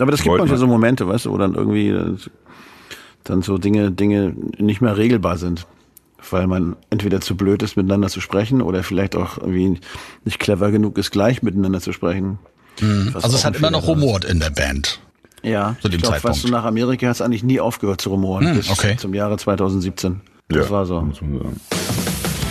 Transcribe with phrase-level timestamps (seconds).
[0.00, 2.16] Aber das gibt Wollt manchmal man- so Momente, weißt du, wo dann irgendwie äh,
[3.24, 5.66] dann so Dinge, Dinge nicht mehr regelbar sind.
[6.30, 9.78] Weil man entweder zu blöd ist, miteinander zu sprechen oder vielleicht auch irgendwie
[10.24, 12.38] nicht clever genug ist, gleich miteinander zu sprechen.
[13.12, 13.86] Was Also es hat immer noch.
[13.86, 15.00] Humor in der Band.
[15.44, 16.36] Ja, zu dem ich glaub, Zeitpunkt.
[16.36, 18.96] Weißt du, nach Amerika hat es eigentlich nie aufgehört zu rumoren, bis okay.
[18.96, 20.20] zum Jahre 2017.
[20.48, 21.00] Das Ja, war so.
[21.02, 21.60] Muss man sagen.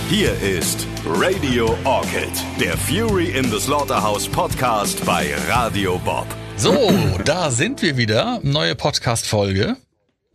[0.10, 6.26] Hier ist Radio Orchid, der Fury in the Slaughterhouse Podcast bei Radio Bob.
[6.58, 6.92] So,
[7.24, 8.40] da sind wir wieder.
[8.44, 9.78] Neue Podcast-Folge.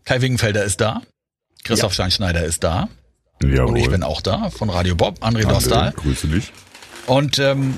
[0.05, 1.03] Kai Wingenfelder ist da.
[1.65, 2.89] Christoph Steinschneider ist da.
[3.43, 3.71] Jawohl.
[3.71, 5.93] Und ich bin auch da von Radio Bob, André Dostal.
[5.93, 6.53] Grüße dich.
[7.07, 7.75] Und ähm,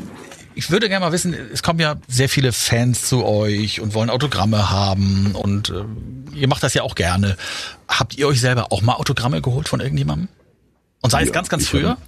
[0.55, 4.11] ich würde gerne mal wissen, es kommen ja sehr viele Fans zu euch und wollen
[4.11, 7.37] Autogramme haben und ähm, ihr macht das ja auch gerne.
[7.89, 10.29] Habt ihr euch selber auch mal Autogramme geholt von irgendjemandem?
[11.01, 11.91] Und sei es Ja, ganz, ganz ich früher?
[11.91, 11.99] hab-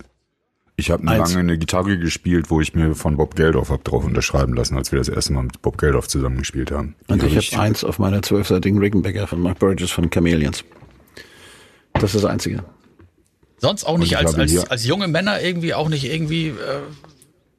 [0.79, 1.30] Ich habe Eins.
[1.30, 4.93] lange eine Gitarre gespielt, wo ich mir von Bob Geldof hab drauf unterschreiben lassen, als
[4.93, 6.95] wir das erste Mal mit Bob Geldof zusammengespielt haben.
[7.09, 10.65] Die Und hab ich habe eins auf meiner zwölfseitigen Rickenbacker von Mark Burgess von Chameleons.
[11.95, 12.62] Das ist das Einzige.
[13.59, 16.48] Sonst auch nicht ich als, als, als junge Männer irgendwie auch nicht irgendwie.
[16.48, 16.81] Äh,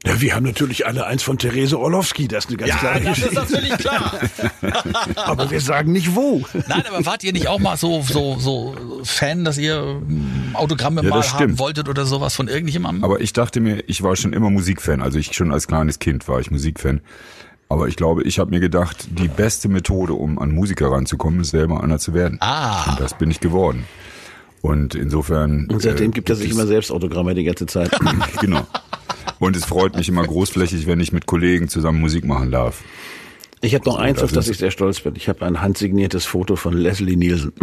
[0.06, 3.18] Ja, wir haben natürlich alle eins von Therese Orlowski, das ist eine ganz klare das
[3.18, 3.36] ist Geschichte.
[3.36, 4.14] natürlich klar.
[5.16, 6.44] Aber wir sagen nicht wo.
[6.68, 11.02] Nein, aber wart ihr nicht auch mal so, so, so Fan, dass ihr ähm, Autogramme
[11.04, 11.60] Ja, mal das haben stimmt.
[11.60, 13.04] wolltet oder sowas von irgendjemandem?
[13.04, 15.02] Aber ich dachte mir, ich war schon immer Musikfan.
[15.02, 17.02] Also ich schon als kleines Kind war ich Musikfan.
[17.68, 21.50] Aber ich glaube, ich habe mir gedacht, die beste Methode, um an Musiker ranzukommen, ist
[21.50, 22.38] selber einer zu werden.
[22.40, 22.92] Ah.
[22.92, 23.86] Und das bin ich geworden.
[24.62, 25.68] Und insofern.
[25.70, 27.92] Und seitdem äh, gibt er sich immer selbst Autogramme die ganze Zeit.
[28.40, 28.66] Genau.
[29.40, 32.82] Und es freut mich immer großflächig, wenn ich mit Kollegen zusammen Musik machen darf.
[33.62, 35.16] Ich habe noch eins, auf das ich sehr stolz bin.
[35.16, 37.54] Ich habe ein handsigniertes Foto von Leslie Nielsen.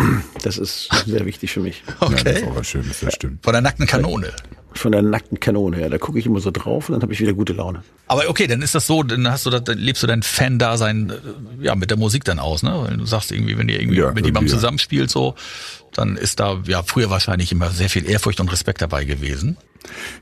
[0.42, 1.84] Das ist sehr wichtig für mich.
[1.86, 2.32] Ja, das Okay.
[2.40, 3.44] ist auch was Schönes, das stimmt.
[3.44, 4.32] Von der nackten Kanone.
[4.72, 5.88] Von der nackten Kanone her.
[5.90, 7.84] Da gucke ich immer so drauf und dann habe ich wieder gute Laune.
[8.08, 11.10] Aber okay, dann ist das so, dann hast du das, dann lebst du dein Fan-Dasein
[11.10, 12.74] äh, ja mit der Musik dann aus, ne?
[12.76, 14.54] Weil du sagst irgendwie, wenn ihr irgendwie Ja, mit jemandem ja.
[14.56, 15.36] zusammenspielt, so,
[15.92, 19.56] dann ist da ja früher wahrscheinlich immer sehr viel Ehrfurcht und Respekt dabei gewesen.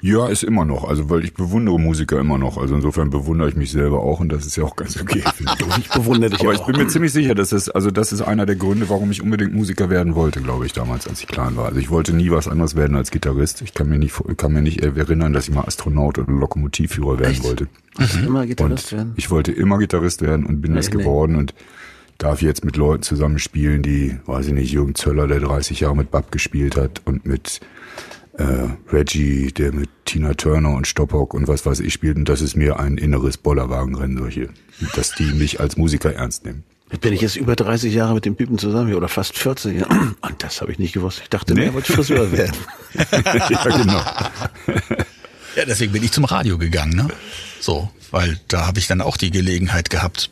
[0.00, 0.84] Ja, ist immer noch.
[0.84, 2.58] Also, weil ich bewundere Musiker immer noch.
[2.58, 5.22] Also insofern bewundere ich mich selber auch und das ist ja auch ganz okay.
[5.38, 5.78] ich.
[5.78, 6.66] Ich bewundere dich Aber ich auch.
[6.66, 9.54] bin mir ziemlich sicher, dass es, also das ist einer der Gründe, warum ich unbedingt
[9.54, 11.66] Musiker werden wollte, glaube ich, damals, als ich klein war.
[11.66, 13.62] Also ich wollte nie was anderes werden als Gitarrist.
[13.62, 17.42] Ich kann mir nicht, kann mir nicht erinnern, dass ich mal Astronaut oder Lokomotivführer werden
[17.44, 17.68] wollte.
[18.24, 19.12] immer Gitarrist Und werden.
[19.16, 21.02] ich wollte immer Gitarrist werden und bin das Nee, nee.
[21.04, 21.54] geworden und
[22.18, 26.10] darf jetzt mit Leuten zusammenspielen, die, weiß ich nicht, Jürgen Zöller, der 30 Jahre mit
[26.10, 27.60] Bab gespielt hat und mit
[28.34, 32.16] äh, Reggie, der mit Tina Turner und Stoppock und was weiß ich spielt.
[32.16, 34.48] Und das ist mir ein inneres Bollerwagenrennen, solche,
[34.94, 36.64] dass die mich als Musiker ernst nehmen.
[36.90, 39.80] Jetzt bin ich jetzt über 30 Jahre mit dem Typen zusammen hier, oder fast 40.
[39.80, 39.86] ja.
[40.20, 41.20] Und das habe ich nicht gewusst.
[41.22, 41.66] Ich dachte, nee.
[41.66, 42.56] er wollte Friseur werden.
[42.94, 44.02] ja, genau.
[45.54, 47.08] Ja, deswegen bin ich zum Radio gegangen, ne?
[47.60, 50.30] So, weil da habe ich dann auch die Gelegenheit gehabt,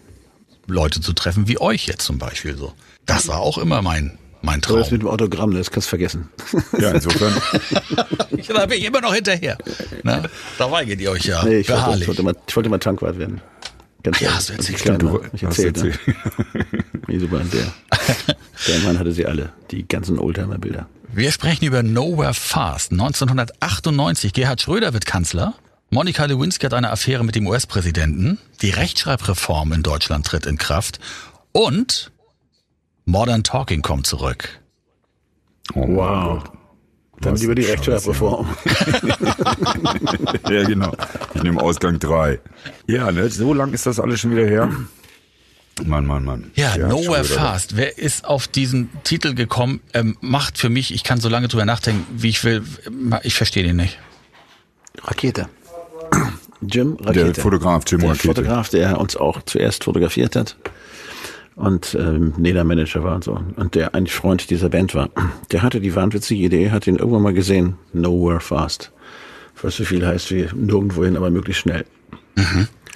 [0.66, 2.72] Leute zu treffen, wie euch jetzt zum Beispiel so.
[3.04, 4.78] Das war auch immer mein, mein Aber Traum.
[4.80, 6.28] das mit dem Autogramm, das kannst du vergessen.
[6.78, 7.32] Ja, insofern,
[8.36, 9.58] Ich, da bin ich immer noch hinterher.
[10.02, 10.22] Ne?
[10.58, 13.18] Da weigert ihr euch ja Nee, ich, wollte, ich, wollte mal, ich wollte mal Tankwart
[13.18, 13.40] werden.
[14.02, 15.20] Ganz Ja, hast du als ich erzählt, klein du.
[15.34, 15.90] Ich hast erzählt, ne?
[15.90, 16.86] erzählt.
[17.08, 17.72] Nee, super, der,
[18.68, 20.86] der Mann hatte sie alle, die ganzen Oldtimer-Bilder.
[21.12, 22.92] Wir sprechen über Nowhere Fast.
[22.92, 25.54] 1998, Gerhard Schröder wird Kanzler.
[25.90, 28.38] Monika Lewinsky hat eine Affäre mit dem US-Präsidenten.
[28.62, 31.00] Die Rechtschreibreform in Deutschland tritt in Kraft.
[31.52, 32.12] Und
[33.10, 34.60] Modern Talking kommt zurück.
[35.74, 36.44] Oh Wow.
[37.20, 38.48] Dann lieber die Rechtschreibreform.
[40.48, 40.92] Ja, genau.
[41.34, 42.40] Ich nehme Ausgang drei.
[42.86, 44.68] Ja, ne, so lang ist das alles schon wieder her.
[45.84, 46.50] Mann, Mann, Mann.
[46.54, 47.24] Ja, Gerhard Nowhere.
[47.24, 47.76] Fast.
[47.76, 49.80] Wer ist auf diesen Titel gekommen?
[49.92, 52.64] Ähm, macht für mich, ich kann so lange drüber nachdenken, wie ich will.
[53.22, 53.98] Ich verstehe den nicht.
[55.02, 55.48] Rakete.
[56.62, 57.32] Jim Rakete.
[57.32, 58.28] Der Fotograf Jim der Rakete.
[58.28, 60.56] Fotograf, der uns auch zuerst fotografiert hat
[61.60, 65.10] und ähm, Ledermanager war und so und der ein Freund dieser Band war.
[65.52, 68.92] Der hatte die wahnwitzige Idee, hat ihn irgendwann mal gesehen, Nowhere Fast.
[69.62, 71.84] Was so viel heißt wie nirgendwohin, aber möglichst schnell.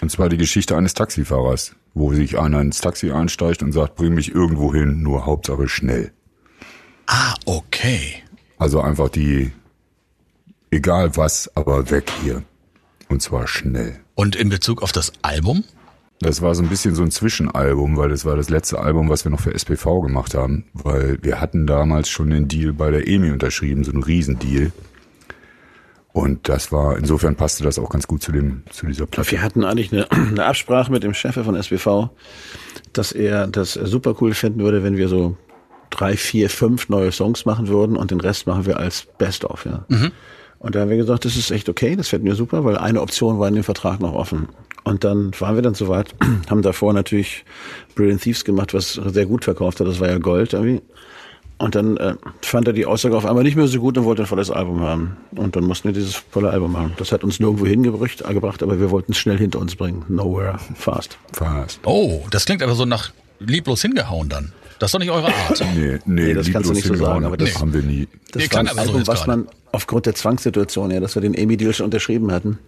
[0.00, 4.14] Und zwar die Geschichte eines Taxifahrers, wo sich einer ins Taxi einsteigt und sagt, bring
[4.14, 6.12] mich irgendwo hin, nur Hauptsache schnell.
[7.06, 8.22] Ah, okay.
[8.58, 9.52] Also einfach die,
[10.70, 12.43] egal was, aber weg hier.
[13.08, 14.00] Und zwar schnell.
[14.14, 15.64] Und in Bezug auf das Album?
[16.20, 19.25] Das war so ein bisschen so ein Zwischenalbum, weil das war das letzte Album, was
[19.25, 23.06] wir noch für SPV gemacht haben, weil wir hatten damals schon den Deal bei der
[23.08, 24.72] EMI unterschrieben, so einen Riesendeal.
[26.12, 29.32] Und das war, insofern passte das auch ganz gut zu dem, zu dieser Platte.
[29.32, 32.11] Wir hatten eigentlich eine, eine Absprache mit dem Chef von SBV,
[32.93, 35.37] dass er das super cool finden würde, wenn wir so
[35.90, 39.67] drei, vier, fünf neue Songs machen würden und den Rest machen wir als Best-of.
[39.67, 39.84] Ja.
[40.60, 43.00] Und da haben wir gesagt, das ist echt okay, das fänden wir super, weil eine
[43.00, 44.49] Option war in dem Vertrag noch offen.
[44.84, 46.14] Und dann waren wir dann soweit,
[46.50, 47.44] haben davor natürlich
[47.94, 49.86] Brilliant Thieves gemacht, was sehr gut verkauft hat.
[49.86, 50.82] Das war ja Gold irgendwie.
[51.56, 54.22] Und dann äh, fand er die Aussage auf einmal nicht mehr so gut und wollte
[54.22, 55.16] ein volles Album haben.
[55.36, 56.92] Und dann mussten wir dieses volle Album machen.
[56.96, 60.04] Das hat uns nirgendwo hingebracht, äh, gebracht, aber wir wollten es schnell hinter uns bringen.
[60.08, 61.16] Nowhere, fast.
[61.32, 61.78] Fast.
[61.84, 64.52] Oh, das klingt aber so nach lieblos hingehauen dann.
[64.81, 65.64] Das ist doch nicht eure Art.
[65.76, 68.08] Nee, nee, Nee, das kannst du nicht so sagen, aber das- haben wir nie.
[68.32, 71.38] Das Nee, war kann ein Album, was man aufgrund der Zwangssituation, ja, dass wir den
[71.38, 72.58] Amy Deal schon unterschrieben hatten,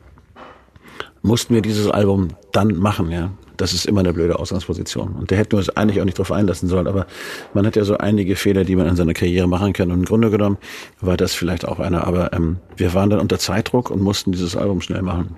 [1.22, 3.30] mussten wir dieses Album dann machen, ja.
[3.56, 5.12] Das ist immer eine blöde Ausgangsposition.
[5.14, 6.86] Und der hätten wir uns eigentlich auch nicht drauf einlassen sollen.
[6.86, 7.06] Aber
[7.54, 9.90] man hat ja so einige Fehler, die man in seiner Karriere machen kann.
[9.90, 10.58] Und im Grunde genommen
[11.00, 12.06] war das vielleicht auch einer.
[12.06, 15.36] Aber ähm, wir waren dann unter Zeitdruck und mussten dieses Album schnell machen.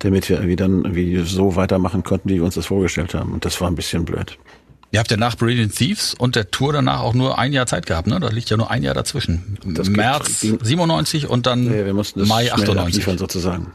[0.00, 3.32] Damit wir irgendwie dann irgendwie so weitermachen konnten, wie wir uns das vorgestellt haben.
[3.32, 4.36] Und das war ein bisschen blöd.
[4.90, 7.86] Ihr habt ja nach Brilliant Thieves und der Tour danach auch nur ein Jahr Zeit
[7.86, 8.18] gehabt, ne?
[8.18, 9.56] Da liegt ja nur ein Jahr dazwischen.
[9.64, 12.80] Das März ging- 97 und dann Ja, Mai schnell 98.
[12.80, 13.66] abliefern sozusagen.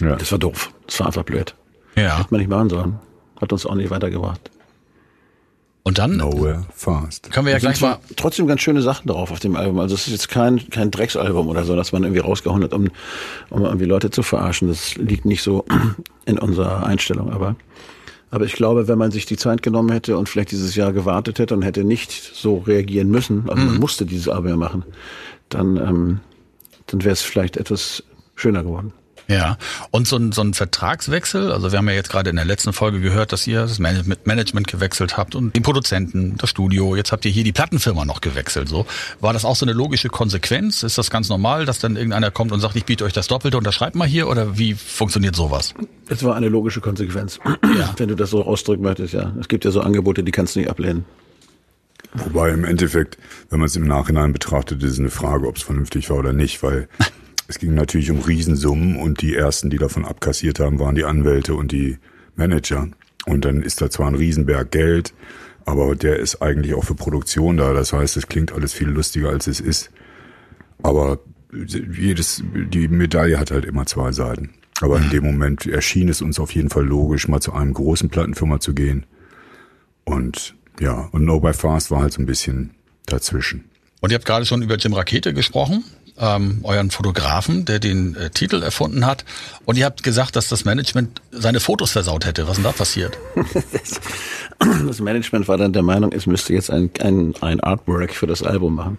[0.00, 0.16] Ja.
[0.16, 0.72] Das war doof.
[0.86, 1.54] Das war einfach blöd.
[1.96, 2.18] Ja.
[2.18, 2.98] Hätte man nicht machen sollen.
[3.40, 4.50] Hat uns auch nicht weitergebracht.
[5.86, 7.30] Und dann Nowhere fast.
[7.30, 7.98] können wir ja gleich mal.
[8.16, 9.78] Trotzdem ganz schöne Sachen drauf auf dem Album.
[9.80, 12.88] Also es ist jetzt kein, kein Drecksalbum oder so, dass man irgendwie rausgehauen hat, um,
[13.50, 14.68] um irgendwie Leute zu verarschen.
[14.68, 15.66] Das liegt nicht so
[16.24, 17.30] in unserer Einstellung.
[17.30, 17.54] Aber,
[18.30, 21.38] aber ich glaube, wenn man sich die Zeit genommen hätte und vielleicht dieses Jahr gewartet
[21.38, 24.84] hätte und hätte nicht so reagieren müssen, also man musste dieses Album ja machen,
[25.50, 26.20] dann, ähm,
[26.86, 28.02] dann wäre es vielleicht etwas
[28.36, 28.94] schöner geworden.
[29.26, 29.56] Ja.
[29.90, 32.72] Und so ein, so ein Vertragswechsel, also wir haben ja jetzt gerade in der letzten
[32.74, 37.10] Folge gehört, dass ihr das Man- Management gewechselt habt und den Produzenten, das Studio, jetzt
[37.10, 38.68] habt ihr hier die Plattenfirma noch gewechselt.
[38.68, 38.86] So
[39.20, 40.82] War das auch so eine logische Konsequenz?
[40.82, 43.56] Ist das ganz normal, dass dann irgendeiner kommt und sagt, ich biete euch das Doppelte,
[43.56, 44.28] unterschreibt mal hier?
[44.28, 45.74] Oder wie funktioniert sowas?
[46.08, 47.38] Es war eine logische Konsequenz.
[47.78, 47.94] Ja.
[47.96, 49.32] Wenn du das so ausdrücken möchtest, ja.
[49.40, 51.04] Es gibt ja so Angebote, die kannst du nicht ablehnen.
[52.12, 53.18] Wobei im Endeffekt,
[53.50, 56.32] wenn man es im Nachhinein betrachtet, ist es eine Frage, ob es vernünftig war oder
[56.32, 56.88] nicht, weil
[57.48, 61.54] es ging natürlich um Riesensummen und die ersten, die davon abkassiert haben, waren die Anwälte
[61.54, 61.98] und die
[62.36, 62.88] Manager.
[63.26, 65.14] Und dann ist da zwar ein Riesenberg Geld,
[65.66, 67.72] aber der ist eigentlich auch für Produktion da.
[67.72, 69.90] Das heißt, es klingt alles viel lustiger, als es ist.
[70.82, 71.20] Aber
[71.52, 74.50] jedes, die Medaille hat halt immer zwei Seiten.
[74.80, 78.08] Aber in dem Moment erschien es uns auf jeden Fall logisch, mal zu einem großen
[78.08, 79.06] Plattenfirma zu gehen.
[80.04, 82.72] Und ja, und No by Fast war halt so ein bisschen
[83.06, 83.64] dazwischen.
[84.00, 85.84] Und ihr habt gerade schon über Jim Rakete gesprochen,
[86.18, 89.24] ähm, euren Fotografen, der den äh, Titel erfunden hat.
[89.64, 92.42] Und ihr habt gesagt, dass das Management seine Fotos versaut hätte.
[92.44, 93.18] Was ist denn da passiert?
[94.86, 98.42] Das Management war dann der Meinung, es müsste jetzt ein, ein, ein Artwork für das
[98.42, 98.98] Album machen.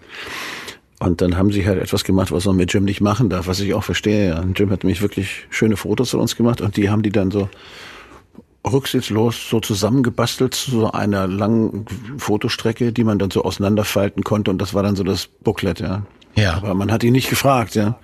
[0.99, 3.61] Und dann haben sie halt etwas gemacht, was man mit Jim nicht machen darf, was
[3.61, 4.29] ich auch verstehe.
[4.29, 4.43] Ja.
[4.55, 7.49] Jim hat nämlich wirklich schöne Fotos von uns gemacht und die haben die dann so
[8.65, 11.85] rücksichtslos so zusammengebastelt zu so einer langen
[12.17, 16.03] Fotostrecke, die man dann so auseinanderfalten konnte und das war dann so das Booklet, ja.
[16.35, 16.55] Ja.
[16.55, 17.99] Aber man hat ihn nicht gefragt, ja.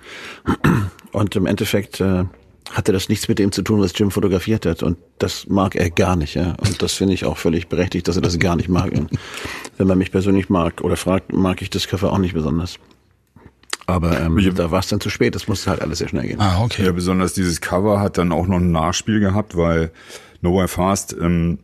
[1.12, 2.24] Und im Endeffekt äh,
[2.72, 4.82] hatte das nichts mit dem zu tun, was Jim fotografiert hat.
[4.82, 6.54] Und das mag er gar nicht, ja.
[6.58, 8.92] Und das finde ich auch völlig berechtigt, dass er das gar nicht mag.
[8.92, 9.10] Und
[9.76, 12.78] wenn man mich persönlich mag oder fragt, mag ich das Cover auch nicht besonders.
[13.86, 16.40] Aber ähm, da war es dann zu spät, das musste halt alles sehr schnell gehen.
[16.40, 16.84] Ah, okay.
[16.84, 19.90] Ja, besonders dieses Cover hat dann auch noch ein Nachspiel gehabt, weil
[20.40, 21.58] No Way Fast, ähm,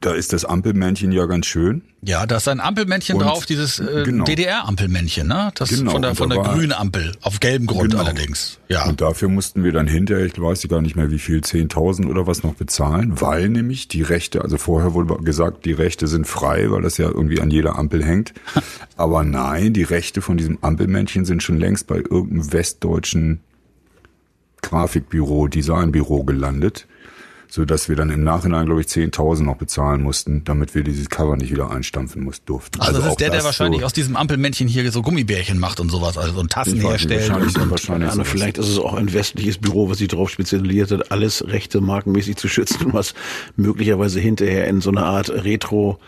[0.00, 1.82] da ist das Ampelmännchen ja ganz schön.
[2.02, 4.24] Ja, da ist ein Ampelmännchen Und- drauf, dieses äh, genau.
[4.24, 5.50] DDR-Ampelmännchen, ne?
[5.54, 8.02] Das Genau, von der von der grünen Ampel auf gelbem Grund Genau.
[8.02, 8.58] allerdings.
[8.68, 8.86] Ja.
[8.86, 12.26] Und dafür mussten wir dann hinterher, ich weiß gar nicht mehr wie viel, 10.000 oder
[12.26, 16.70] was noch bezahlen, weil nämlich die Rechte, also vorher wurde gesagt, die Rechte sind frei,
[16.70, 18.32] weil das ja irgendwie an jeder Ampel hängt.
[18.96, 23.40] Aber nein, die Rechte von diesem Ampelmännchen sind schon längst bei irgendeinem westdeutschen
[24.62, 26.86] Grafikbüro, Designbüro gelandet,
[27.54, 31.08] so dass wir dann im Nachhinein, glaube ich, 10.000 noch bezahlen mussten, damit wir dieses
[31.08, 32.80] Cover nicht wieder einstampfen mussten, durften.
[32.80, 35.60] Ach, das auch ist der, der das wahrscheinlich so, aus diesem Ampelmännchen hier so Gummibärchen
[35.60, 37.30] macht und sowas, also und Tassen Ich weiß nicht, herstellt.
[37.30, 38.28] wahrscheinlich- Und, wahrscheinlich Keine Ahnung, sowas.
[38.28, 42.34] vielleicht ist es auch ein westliches Büro, was sich darauf spezialisiert hat, alles rechte markenmäßig
[42.34, 43.14] zu schützen, was
[43.54, 46.00] möglicherweise hinterher in so einer Art Retro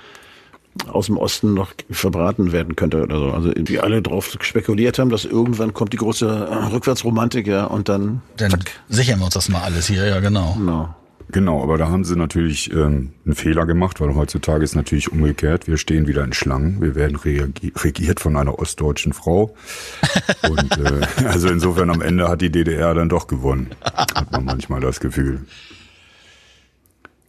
[0.89, 3.31] aus dem Osten noch verbraten werden könnte oder so.
[3.31, 7.89] Also die alle darauf spekuliert haben, dass irgendwann kommt die große äh, Rückwärtsromantik, ja, und
[7.89, 8.53] dann, dann
[8.89, 10.55] sichern wir uns das mal alles hier, ja genau.
[10.59, 10.93] genau.
[11.29, 15.67] Genau, aber da haben sie natürlich ähm, einen Fehler gemacht, weil heutzutage ist natürlich umgekehrt.
[15.67, 16.81] Wir stehen wieder in Schlangen.
[16.81, 19.55] Wir werden regiert von einer ostdeutschen Frau.
[20.49, 23.71] Und äh, also insofern am Ende hat die DDR dann doch gewonnen.
[23.83, 25.45] Hat man manchmal das Gefühl.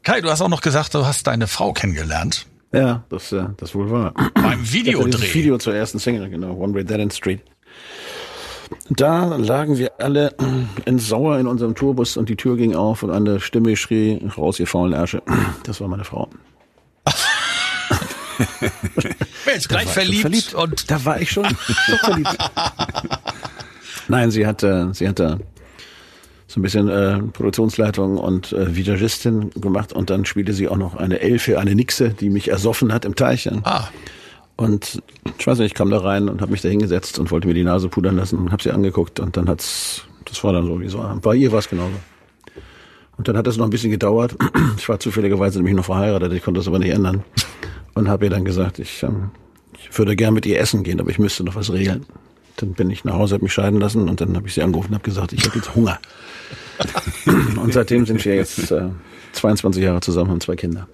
[0.04, 2.46] Kai, du hast auch noch gesagt, du hast deine Frau kennengelernt.
[2.72, 4.14] Ja, das, äh, das wohl war.
[4.36, 5.34] Beim Videodreh.
[5.34, 7.42] Video zur ersten Single, genau, One Way Dead End Street.
[8.90, 10.36] Da lagen wir alle
[10.86, 14.60] in Sauer in unserem Tourbus und die Tür ging auf und eine Stimme schrie, raus
[14.60, 15.22] ihr faulen Ärsche.
[15.64, 16.30] Das war meine Frau.
[19.46, 20.54] Mensch, gleich Da war ich schon verliebt, verliebt.
[20.54, 21.46] und Da war ich schon,
[21.86, 22.38] schon verliebt.
[24.08, 25.40] Nein, sie hatte, sie hatte
[26.48, 30.78] so so ein bisschen äh, Produktionsleitung und äh, Visagistin gemacht und dann spielte sie auch
[30.78, 33.50] noch eine Elfe, eine Nixe, die mich ersoffen hat im Teich.
[33.64, 33.90] Ah,
[34.58, 35.04] Und
[35.38, 37.54] ich weiß nicht, ich kam da rein und habe mich da hingesetzt und wollte mir
[37.54, 40.82] die Nase pudern lassen und habe sie angeguckt und dann hat's, das war dann so,
[40.82, 41.94] wie so, bei ihr war es genauso.
[43.18, 44.36] Und dann hat es noch ein bisschen gedauert.
[44.78, 47.24] Ich war zufälligerweise nämlich noch verheiratet, ich konnte das aber nicht ändern.
[47.94, 49.32] Und habe ihr dann gesagt, ich, ähm,
[49.80, 52.06] ich würde gern mit ihr essen gehen, aber ich müsste noch was regeln.
[52.58, 54.90] Dann bin ich nach Hause, habe mich scheiden lassen und dann habe ich sie angerufen
[54.90, 56.00] und habe gesagt, ich habe jetzt Hunger.
[57.62, 58.90] und seitdem sind wir jetzt äh,
[59.34, 60.88] 22 Jahre zusammen, haben zwei Kinder.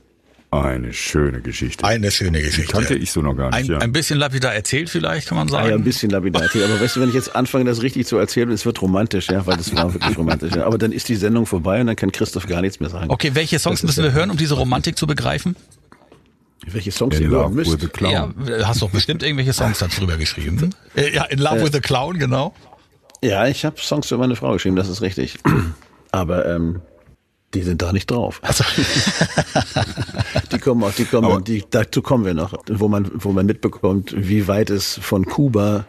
[0.61, 1.83] Eine schöne Geschichte.
[1.83, 2.71] eine schöne Die Geschichte.
[2.71, 3.55] kannte ich so noch gar nicht.
[3.57, 3.77] Ein, ja.
[3.79, 5.83] ein bisschen lapidar erzählt vielleicht, kann man Ah, ja, ein sagen.
[5.83, 6.43] bisschen lapidar.
[6.43, 6.65] erzählt.
[6.69, 9.45] Aber weißt du, wenn ich jetzt anfange, das richtig zu erzählen, es wird romantisch, ja,
[9.47, 10.53] weil das war wirklich romantisch.
[10.55, 10.65] Ja.
[10.65, 13.09] Aber dann ist die Sendung vorbei und dann kann Christoph gar nichts mehr sagen.
[13.09, 15.55] Okay, welche Songs Das müssen wir hören, um diese Romantik zu begreifen?
[16.67, 17.81] Welche Songs In ihr hören Love with müsst.
[17.81, 18.35] the Clown.
[18.47, 20.69] Ja, hast doch bestimmt irgendwelche Songs darüber geschrieben.
[20.95, 22.53] Äh, Ja, In Love with the Clown, genau.
[23.23, 25.39] Ja, ich habe Songs für meine Frau geschrieben, das ist richtig.
[26.11, 26.81] Aber ähm,
[27.53, 28.41] die sind da nicht drauf.
[30.51, 33.45] die kommen auch, die kommen, Aber- die, dazu kommen wir noch, wo man, wo man
[33.45, 35.85] mitbekommt, wie weit es von Kuba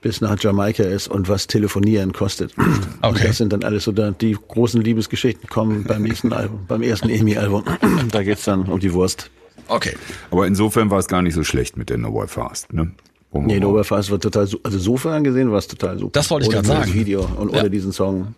[0.00, 2.56] bis nach Jamaika ist und was Telefonieren kostet.
[2.58, 3.28] Und Okay.
[3.28, 7.08] das sind dann alles so da, die großen Liebesgeschichten kommen beim nächsten Album, beim ersten
[7.08, 7.64] EMI-Album.
[8.10, 9.30] da geht's dann um die Wurst.
[9.68, 9.96] Okay.
[10.30, 12.72] Aber insofern war es gar nicht so schlecht mit der No Way Fast.
[12.74, 12.92] Ne?
[13.32, 16.10] Wir Nee, mal- Noberfass war total, also sofern gesehen war es total super.
[16.12, 16.94] Das wollte ich Ohne grad dieses sagen.
[17.00, 17.68] Video und ohne Ja.
[17.70, 18.34] diesen Song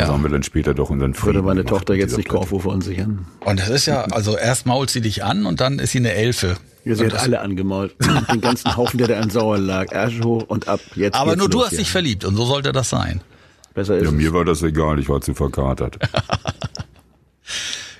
[0.00, 0.06] Ja.
[0.06, 2.28] So haben wir dann später doch unseren würde Frieden meine gemacht Tochter jetzt nicht.
[2.28, 3.26] Korfu verunsichern.
[3.40, 6.12] Und das ist ja, also erst mault sie dich an und dann ist sie eine
[6.12, 6.56] Elfe.
[6.84, 7.94] Ja, sie Und hat alle angemalt.
[8.32, 9.90] Den ganzen Haufen, der da an Sauer lag.
[9.92, 10.80] Ärsche hoch und ab.
[10.94, 11.78] Jetzt Aber nur du hast hier.
[11.80, 13.20] dich verliebt und so sollte das sein.
[13.74, 14.14] Besser ist Ja, es.
[14.14, 15.98] mir war das egal, ich war zu verkatert.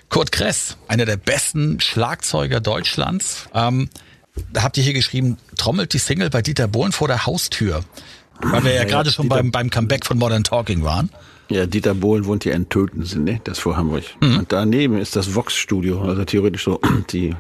[0.09, 3.49] Kurt Kress, einer der besten Schlagzeuger Deutschlands.
[3.55, 3.88] Ähm,
[4.53, 7.85] da habt ihr hier geschrieben, trommelt die Single bei Dieter Bohlen vor der Haustür.
[8.41, 11.11] Weil wir ja, Ja, gerade schon Dieter- beim, beim Comeback von Modern Talking waren.
[11.49, 13.41] Ja, Dieter Bohlen wohnt ja in Tötensen, ne?
[13.45, 14.03] Das ist vor Hamburg.
[14.21, 14.38] Mhm.
[14.38, 17.35] Und daneben ist das Vox-Studio, also theoretisch so die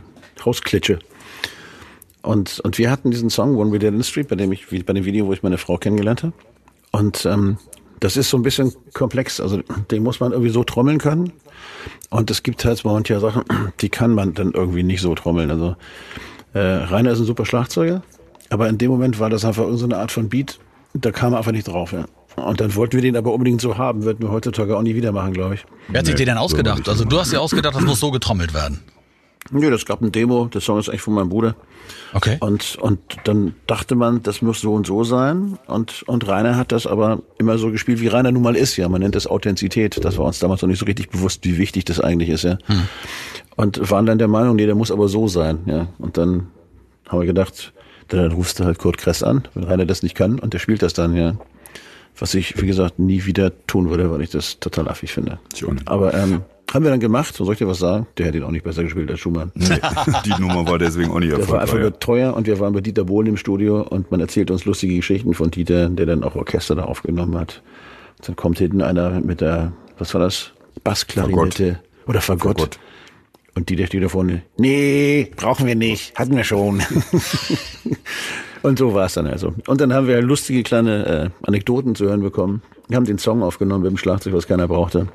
[0.44, 0.98] Hausklitsche.
[2.22, 4.70] Und, und wir hatten diesen Song, One We Dead in the Street, bei dem ich,
[4.72, 6.32] wie bei dem Video, wo ich meine Frau kennengelernt habe.
[6.92, 7.58] Und ähm,
[8.00, 9.40] das ist so ein bisschen komplex.
[9.40, 9.60] Also
[9.90, 11.32] den muss man irgendwie so trommeln können.
[12.10, 13.44] Und es gibt halt manche Sachen,
[13.80, 15.50] die kann man dann irgendwie nicht so trommeln.
[15.50, 15.76] Also
[16.52, 18.02] äh, Rainer ist ein super Schlagzeuger,
[18.50, 20.58] aber in dem Moment war das einfach irgendeine Art von Beat,
[20.94, 21.92] da kam er einfach nicht drauf.
[21.92, 22.06] Ja.
[22.36, 25.12] Und dann wollten wir den aber unbedingt so haben, würden wir heutzutage auch nie wieder
[25.12, 25.64] machen, glaube ich.
[25.88, 26.80] Wer hat sich Nee, den denn so ausgedacht?
[26.80, 28.80] ich Also du hast dir ausgedacht, das muss so getrommelt werden.
[29.50, 31.54] Nö, das gab ein Demo, der Song ist eigentlich von meinem Bruder.
[32.12, 32.36] Okay.
[32.40, 35.58] Und, und dann dachte man, das muss so und so sein.
[35.66, 38.88] Und, und Rainer hat das aber immer so gespielt, wie Rainer nun mal ist, ja.
[38.88, 40.04] Man nennt das Authentizität.
[40.04, 42.58] Das war uns damals noch nicht so richtig bewusst, wie wichtig das eigentlich ist, ja.
[43.54, 45.88] Und waren dann der Meinung, nee, der muss aber so sein, ja.
[45.98, 46.48] Und dann
[47.08, 47.72] haben wir gedacht,
[48.08, 50.82] dann rufst du halt Kurt Kress an, wenn Rainer das nicht kann, und der spielt
[50.82, 51.36] das dann, ja.
[52.18, 55.38] Was ich, wie gesagt, nie wieder tun würde, weil ich das total affig finde.
[55.52, 55.66] Nicht.
[55.86, 56.42] Aber ähm,
[56.72, 58.06] haben wir dann gemacht, und soll ich dir was sagen?
[58.16, 59.52] Der hätte ihn auch nicht besser gespielt als Schumann.
[59.54, 59.78] Nee,
[60.24, 61.90] die Nummer war deswegen auch nicht Der war einfach erfolgreich.
[61.90, 64.96] nur teuer und wir waren bei Dieter Bohlen im Studio und man erzählt uns lustige
[64.96, 67.62] Geschichten von Dieter, der dann auch Orchester da aufgenommen hat.
[68.18, 70.52] Und dann kommt hinten einer mit der, was war das?
[70.82, 72.58] Bassklarinette oder Fagott.
[72.60, 72.78] Fagott.
[73.54, 76.82] Und Dieter steht da vorne, nee, brauchen wir nicht, hatten wir schon.
[78.66, 79.54] und so war es dann also.
[79.68, 82.62] Und dann haben wir lustige kleine äh, Anekdoten zu hören bekommen.
[82.88, 85.06] Wir haben den Song aufgenommen mit dem Schlagzeug, was keiner brauchte.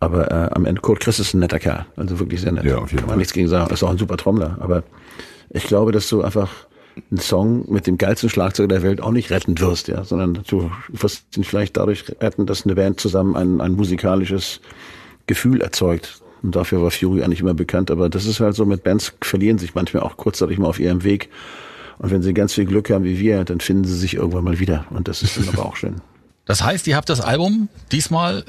[0.00, 1.86] Aber äh, am Ende, Kurt Chris ist ein netter Kerl.
[1.94, 2.64] Also wirklich sehr nett.
[2.64, 3.18] Ja, auf jeden Kann man Fall.
[3.18, 3.72] nichts gegen sagen.
[3.72, 4.56] Ist auch ein super Trommler.
[4.58, 4.82] Aber
[5.50, 6.50] ich glaube, dass du einfach
[7.12, 10.68] einen Song mit dem geilsten Schlagzeug der Welt auch nicht retten wirst, ja, sondern du
[10.88, 14.60] wirst ihn vielleicht dadurch retten, dass eine Band zusammen ein, ein musikalisches
[15.28, 16.22] Gefühl erzeugt.
[16.42, 17.92] Und dafür war Fury eigentlich immer bekannt.
[17.92, 21.04] Aber das ist halt so, mit Bands verlieren sich manchmal auch kurzzeitig mal auf ihrem
[21.04, 21.28] Weg.
[21.98, 24.58] Und wenn sie ganz viel Glück haben wie wir, dann finden sie sich irgendwann mal
[24.60, 24.86] wieder.
[24.90, 25.96] Und das ist dann aber auch schön.
[26.44, 28.42] Das heißt, ihr habt das Album diesmal äh,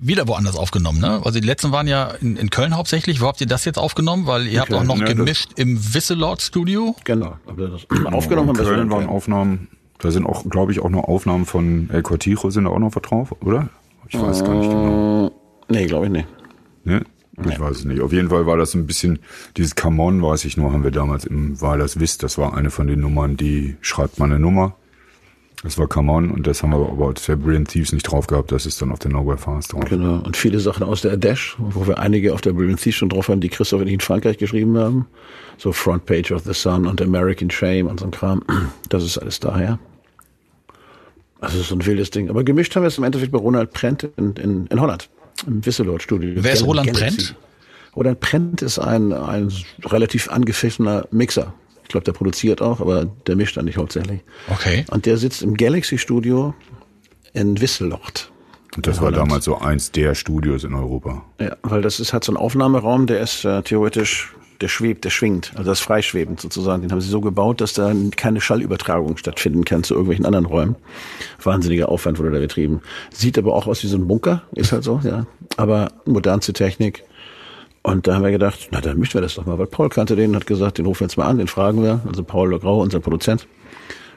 [0.00, 1.20] wieder woanders aufgenommen, ne?
[1.24, 3.20] Also die letzten waren ja in, in Köln hauptsächlich.
[3.20, 4.26] Wo habt ihr das jetzt aufgenommen?
[4.26, 6.94] Weil ihr habt auch Köln, noch ja, das- gemischt im Wisselord Studio.
[7.04, 7.36] Genau.
[7.46, 11.04] Aber das aufgenommen in Köln so waren Aufnahmen, da sind auch, glaube ich, auch noch
[11.04, 13.68] Aufnahmen von El Cortijo, sind da auch noch was drauf, oder?
[14.08, 15.30] Ich weiß gar nicht genau.
[15.68, 16.26] Nee, glaube ich nicht.
[16.84, 17.02] Ne?
[17.48, 18.00] Ich weiß es nicht.
[18.00, 19.20] Auf jeden Fall war das ein bisschen,
[19.56, 22.70] dieses Come On, weiß ich nur, haben wir damals im Wahlers Wiss, das war eine
[22.70, 24.74] von den Nummern, die schreibt man eine Nummer.
[25.62, 28.26] Das war Come On und das haben wir aber auf der Brilliant Thieves nicht drauf
[28.26, 29.84] gehabt, das ist dann auf der Nowhere Fast drauf.
[29.84, 30.20] Genau.
[30.24, 33.28] Und viele Sachen aus der Dash, wo wir einige auf der Brilliant Sea schon drauf
[33.28, 35.06] haben, die Christoph und ich in Frankreich geschrieben haben.
[35.58, 38.42] So Front Page of the Sun und American Shame und so ein Kram.
[38.88, 39.78] Das ist alles daher.
[41.40, 42.30] Also es ist so ein wildes Ding.
[42.30, 45.10] Aber gemischt haben wir es im Endeffekt bei Ronald Prent in, in, in Holland.
[45.46, 46.32] Im Wisselord Studio.
[46.36, 47.16] Wer ist Roland Galaxy.
[47.16, 47.36] Prent?
[47.96, 49.52] Roland Prent ist ein, ein
[49.84, 51.52] relativ angepfiffener Mixer.
[51.82, 54.20] Ich glaube, der produziert auch, aber der mischt dann nicht hauptsächlich.
[54.48, 54.84] Okay.
[54.90, 56.54] Und der sitzt im Galaxy Studio
[57.32, 58.30] in Wisselocht.
[58.76, 61.24] Und das war damals so eins der Studios in Europa.
[61.40, 65.10] Ja, weil das ist, hat so einen Aufnahmeraum, der ist äh, theoretisch, der schwebt, der
[65.10, 66.82] schwingt, also das freischwebend sozusagen.
[66.82, 70.76] Den haben sie so gebaut, dass da keine Schallübertragung stattfinden kann zu irgendwelchen anderen Räumen.
[71.42, 72.82] Wahnsinniger Aufwand wurde da betrieben.
[73.10, 75.26] Sieht aber auch aus wie so ein Bunker, ist halt so, ja.
[75.56, 77.04] Aber modernste Technik.
[77.82, 80.14] Und da haben wir gedacht, na, dann mischen wir das doch mal, weil Paul kannte
[80.14, 82.82] den, hat gesagt, den rufen wir jetzt mal an, den fragen wir, also Paul Grau,
[82.82, 83.46] unser Produzent.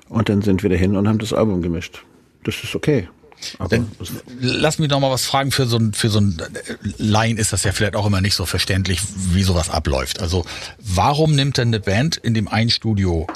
[0.09, 2.03] Und dann sind wir dahin und haben das Album gemischt.
[2.43, 3.07] Das ist okay.
[3.69, 3.91] Dann,
[4.39, 5.51] lass mich noch mal was fragen.
[5.51, 6.41] Für so ein, für so ein
[6.97, 8.99] Laien ist das ja vielleicht auch immer nicht so verständlich,
[9.31, 10.19] wie sowas abläuft.
[10.21, 10.45] Also,
[10.79, 13.27] warum nimmt denn eine Band in dem einen Studio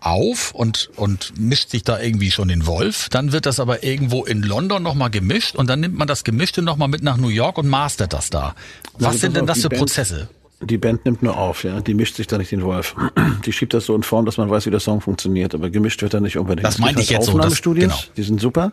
[0.00, 3.08] auf und, und mischt sich da irgendwie schon den Wolf.
[3.10, 6.62] Dann wird das aber irgendwo in London nochmal gemischt und dann nimmt man das Gemischte
[6.62, 8.54] nochmal mit nach New York und mastert das da.
[8.98, 10.28] Was sind denn das für Band- Prozesse?
[10.64, 11.80] Die Band nimmt nur auf, ja.
[11.80, 12.94] Die mischt sich da nicht den Wolf.
[13.44, 16.02] Die schiebt das so in Form, dass man weiß, wie der Song funktioniert, aber gemischt
[16.02, 16.64] wird er nicht unbedingt.
[16.64, 17.98] Das meinte ich halt jetzt so, das- genau.
[18.16, 18.72] die sind super,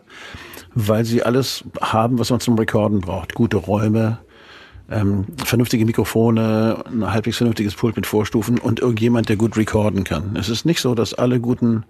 [0.75, 3.33] weil sie alles haben, was man zum Recorden braucht.
[3.33, 4.19] Gute Räume,
[4.89, 10.35] ähm, vernünftige Mikrofone, ein halbwegs vernünftiges Pult mit Vorstufen und irgendjemand, der gut recorden kann.
[10.35, 11.85] Es ist nicht so, dass alle guten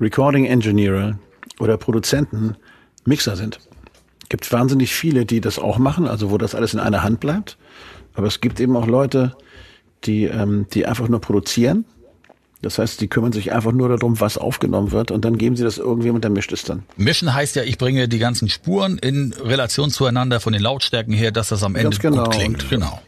[0.00, 1.18] Recording Engineer
[1.60, 2.56] oder Produzenten
[3.04, 3.60] Mixer sind.
[4.28, 7.58] Gibt wahnsinnig viele, die das auch machen, also wo das alles in einer Hand bleibt.
[8.14, 9.36] Aber es gibt eben auch Leute,
[10.04, 11.84] die, ähm, die einfach nur produzieren.
[12.64, 15.64] Das heißt, die kümmern sich einfach nur darum, was aufgenommen wird und dann geben sie
[15.64, 16.82] das irgendjemand, der mischt es dann.
[16.96, 21.30] Mischen heißt ja, ich bringe die ganzen Spuren in Relation zueinander von den Lautstärken her,
[21.30, 22.24] dass das am Ende genau.
[22.24, 22.70] gut klingt.
[22.70, 23.00] Genau.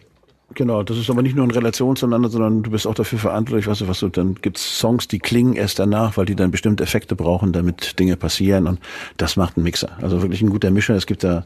[0.54, 3.66] Genau, das ist aber nicht nur in Relation zueinander, sondern du bist auch dafür verantwortlich,
[3.66, 6.84] weißt du, was du, dann gibt's Songs, die klingen erst danach, weil die dann bestimmte
[6.84, 8.78] Effekte brauchen, damit Dinge passieren und
[9.16, 9.90] das macht ein Mixer.
[10.00, 10.94] Also wirklich ein guter Mischer.
[10.94, 11.44] Es gibt da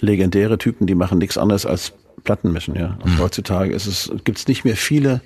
[0.00, 1.92] legendäre Typen, die machen nichts anderes als
[2.24, 2.98] Platten mischen, ja.
[3.02, 5.22] Und heutzutage ist es, gibt's nicht mehr viele,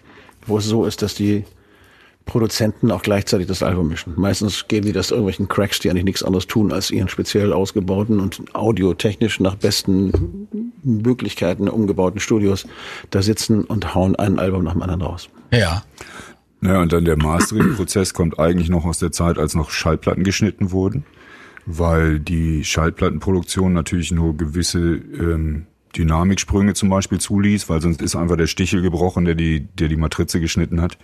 [0.46, 1.44] wo es so ist, dass die
[2.26, 4.14] Produzenten auch gleichzeitig das Album mischen.
[4.16, 8.18] Meistens geben die das irgendwelchen Cracks, die eigentlich nichts anderes tun, als ihren speziell ausgebauten
[8.18, 10.48] und audiotechnisch nach besten
[10.82, 12.66] Möglichkeiten umgebauten Studios
[13.10, 15.28] da sitzen und hauen ein Album nach dem anderen raus.
[15.52, 15.82] Ja.
[16.60, 20.72] Naja, und dann der Mastering-Prozess kommt eigentlich noch aus der Zeit, als noch Schallplatten geschnitten
[20.72, 21.04] wurden,
[21.66, 28.36] weil die Schallplattenproduktion natürlich nur gewisse ähm, Dynamiksprünge zum Beispiel zuließ, weil sonst ist einfach
[28.36, 30.98] der Stichel gebrochen, der die, der die Matrize geschnitten hat.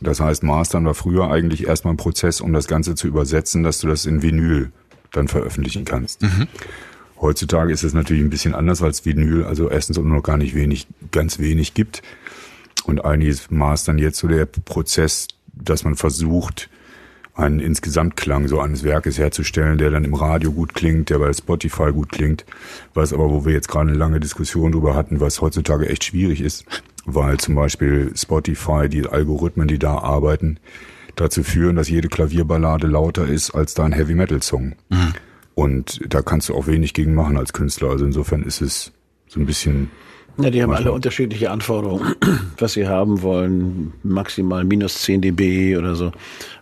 [0.00, 3.80] Das heißt, Mastern war früher eigentlich erstmal ein Prozess, um das Ganze zu übersetzen, dass
[3.80, 4.70] du das in Vinyl
[5.12, 6.22] dann veröffentlichen kannst.
[7.20, 10.54] Heutzutage ist es natürlich ein bisschen anders, weil es Vinyl also erstens noch gar nicht
[10.54, 12.02] wenig, ganz wenig gibt.
[12.84, 16.68] Und eigentlich ist Mastern jetzt so der Prozess, dass man versucht,
[17.36, 21.92] einen Insgesamtklang so eines Werkes herzustellen, der dann im Radio gut klingt, der bei Spotify
[21.92, 22.46] gut klingt,
[22.94, 26.40] was aber, wo wir jetzt gerade eine lange Diskussion drüber hatten, was heutzutage echt schwierig
[26.40, 26.64] ist,
[27.04, 30.58] weil zum Beispiel Spotify, die Algorithmen, die da arbeiten,
[31.14, 34.74] dazu führen, dass jede Klavierballade lauter ist als da ein Heavy-Metal-Song.
[35.54, 37.90] Und da kannst du auch wenig gegen machen als Künstler.
[37.90, 38.92] Also insofern ist es
[39.28, 39.90] so ein bisschen
[40.38, 40.88] Ja, die haben Manchmal.
[40.88, 42.14] alle unterschiedliche Anforderungen,
[42.58, 46.12] was sie haben wollen, maximal minus 10 dB oder so.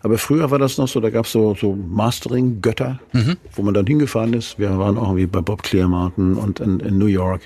[0.02, 3.00] Aber früher war das noch so, da gab's so, so Mastering-Götter,
[3.54, 4.58] wo man dann hingefahren ist.
[4.58, 7.40] Wir waren auch irgendwie bei Bob Clearmountain und in, in New York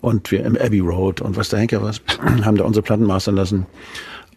[0.00, 2.00] und wir im Abbey Road und was der Henker was,
[2.44, 3.66] haben da unsere Platten mastern lassen.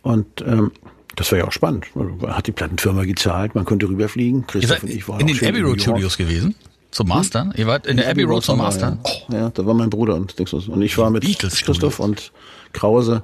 [0.01, 0.71] Und ähm,
[1.15, 1.85] das war ja auch spannend.
[1.95, 4.45] Man hat die Plattenfirma gezahlt, man konnte rüberfliegen.
[4.47, 5.81] Christoph und ich waren in auch den Abbey Road.
[5.81, 6.55] Studios gewesen?
[6.95, 7.53] Zum Mastern?
[7.57, 9.01] Ihr wart in der Abbey Road zum Mastern?
[9.27, 9.37] Ja.
[9.37, 10.69] ja, da war mein Bruder und Dingsbus.
[10.69, 12.31] Und ich war mit Beatles Christoph und
[12.71, 13.21] Krause,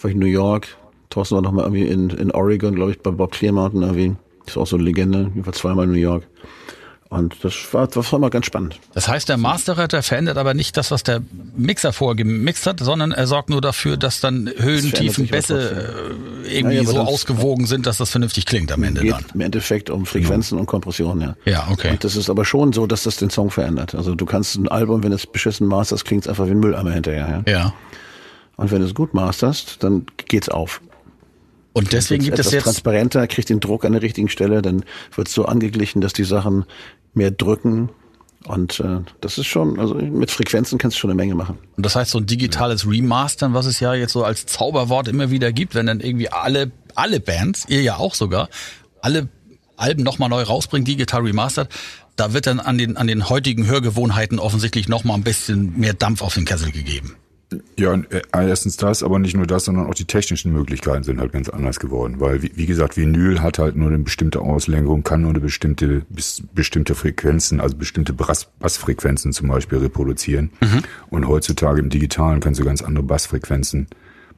[0.00, 0.76] war ich in New York.
[1.08, 4.16] Thorsten war noch mal irgendwie in, in Oregon, glaube ich, bei Bob Clearmountain irgendwie.
[4.44, 5.30] Ist auch so eine Legende.
[5.36, 6.26] Ich war zweimal in New York.
[7.08, 8.80] Und das war, das war mal ganz spannend.
[8.92, 11.22] Das heißt, der Masterer, der verändert aber nicht das, was der
[11.56, 15.92] Mixer vorher gemixt hat, sondern er sorgt nur dafür, dass dann Höhen, Tiefen, Bässe
[16.44, 19.24] äh, irgendwie Ja, ja, so ausgewogen sind, dass das vernünftig klingt am Ende geht dann.
[19.34, 21.36] im Endeffekt um Frequenzen und Kompression, ja.
[21.44, 21.90] Ja, okay.
[21.90, 23.94] Und das ist aber schon so, dass das den Song verändert.
[23.94, 26.90] Also du kannst ein Album, wenn es beschissen masterst, klingt es einfach wie ein Mülleimer
[26.90, 27.44] hinterher.
[27.46, 27.52] Ja?
[27.52, 27.74] Ja.
[28.56, 30.80] Und wenn du es gut masterst, dann geht's auf.
[31.76, 34.82] Und deswegen gibt es jetzt transparenter, kriegt den Druck an der richtigen Stelle, dann
[35.14, 36.64] wird so angeglichen, dass die Sachen
[37.12, 37.90] mehr drücken.
[38.46, 41.58] Und äh, das ist schon, also mit Frequenzen kannst du schon eine Menge machen.
[41.76, 45.30] Und das heißt, so ein digitales Remastern, was es ja jetzt so als Zauberwort immer
[45.30, 48.48] wieder gibt, wenn dann irgendwie alle, alle Bands, ihr ja auch sogar,
[49.02, 49.28] alle
[49.76, 51.68] Alben nochmal neu rausbringen, digital remastered,
[52.16, 56.22] da wird dann an den, an den heutigen Hörgewohnheiten offensichtlich nochmal ein bisschen mehr Dampf
[56.22, 57.16] auf den Kessel gegeben.
[57.78, 61.32] Ja, äh, erstens das, aber nicht nur das, sondern auch die technischen Möglichkeiten sind halt
[61.32, 62.16] ganz anders geworden.
[62.18, 66.02] Weil, wie, wie gesagt, Vinyl hat halt nur eine bestimmte Auslenkung, kann nur eine bestimmte,
[66.08, 70.50] bis, bestimmte Frequenzen, also bestimmte Bass, Bassfrequenzen zum Beispiel reproduzieren.
[71.08, 73.86] Und heutzutage im Digitalen kannst du ganz andere Bassfrequenzen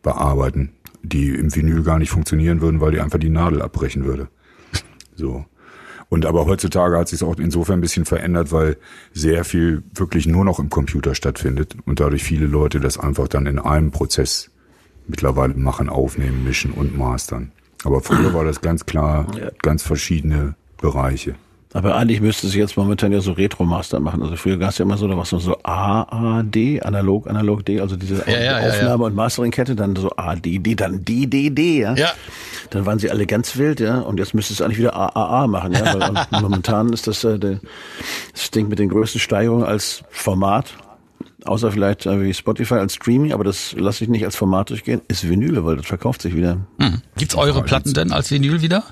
[0.02, 4.28] bearbeiten, die im Vinyl gar nicht funktionieren würden, weil die einfach die Nadel abbrechen würde.
[5.14, 5.46] So.
[6.08, 8.76] Und aber heutzutage hat sich es auch insofern ein bisschen verändert, weil
[9.12, 13.46] sehr viel wirklich nur noch im Computer stattfindet und dadurch viele Leute das einfach dann
[13.46, 14.50] in einem Prozess
[15.06, 17.52] mittlerweile machen, aufnehmen, mischen und mastern.
[17.84, 19.26] Aber früher war das ganz klar
[19.62, 21.34] ganz verschiedene Bereiche.
[21.74, 24.22] Aber eigentlich müsste es jetzt momentan ja so Retro-Master machen.
[24.22, 27.80] Also früher gab es ja immer so, da war es so AAD, analog, analog D,
[27.80, 31.94] also diese Ja, ja, ja, Aufnahme- und Mastering-Kette, dann so ADD, dann DDD, ja.
[31.94, 32.12] Ja.
[32.70, 33.98] Dann waren sie alle ganz wild, ja.
[33.98, 35.94] Und jetzt müsste es eigentlich wieder AAA machen, ja.
[35.94, 37.60] Weil und momentan ist das äh, der,
[38.32, 40.72] das Ding mit den größten Steigerungen als Format,
[41.44, 45.02] außer vielleicht äh, wie Spotify als Streaming, aber das lasse ich nicht als Format durchgehen,
[45.08, 46.56] ist Vinyle, weil das verkauft sich wieder.
[46.80, 47.02] Hm.
[47.18, 48.84] Gibt's eure Platten denn als Vinyl wieder?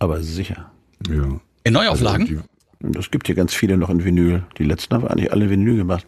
[0.00, 0.70] Aber sicher.
[1.08, 1.40] Ja.
[1.64, 2.26] In Neuauflagen?
[2.26, 2.38] Die,
[2.84, 4.44] Und es gibt hier ganz viele noch in Vinyl.
[4.58, 6.06] Die letzten haben wir eigentlich alle in Vinyl gemacht.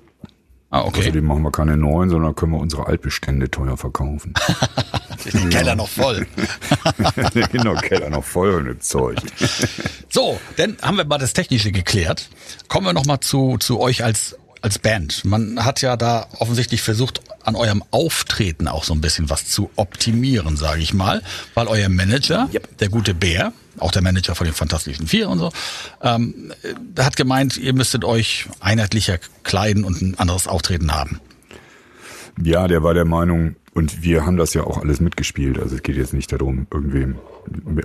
[0.70, 1.00] ah, okay.
[1.00, 4.34] Außerdem machen wir keine neuen, sondern können wir unsere Altbestände teuer verkaufen.
[5.24, 6.26] Ist der Keller noch voll.
[7.52, 9.22] genau, Keller noch voll und entzeugt.
[10.10, 12.28] So, dann haben wir mal das Technische geklärt.
[12.68, 15.24] Kommen wir noch mal zu, zu euch als, als Band.
[15.24, 19.70] Man hat ja da offensichtlich versucht, an eurem Auftreten auch so ein bisschen was zu
[19.76, 21.22] optimieren, sage ich mal.
[21.54, 25.52] Weil euer Manager, der gute Bär, auch der Manager von den Fantastischen Vier und so,
[26.02, 31.20] ähm, der hat gemeint, ihr müsstet euch einheitlicher kleiden und ein anderes Auftreten haben.
[32.42, 35.58] Ja, der war der Meinung, und wir haben das ja auch alles mitgespielt.
[35.58, 37.16] Also es geht jetzt nicht darum, irgendwem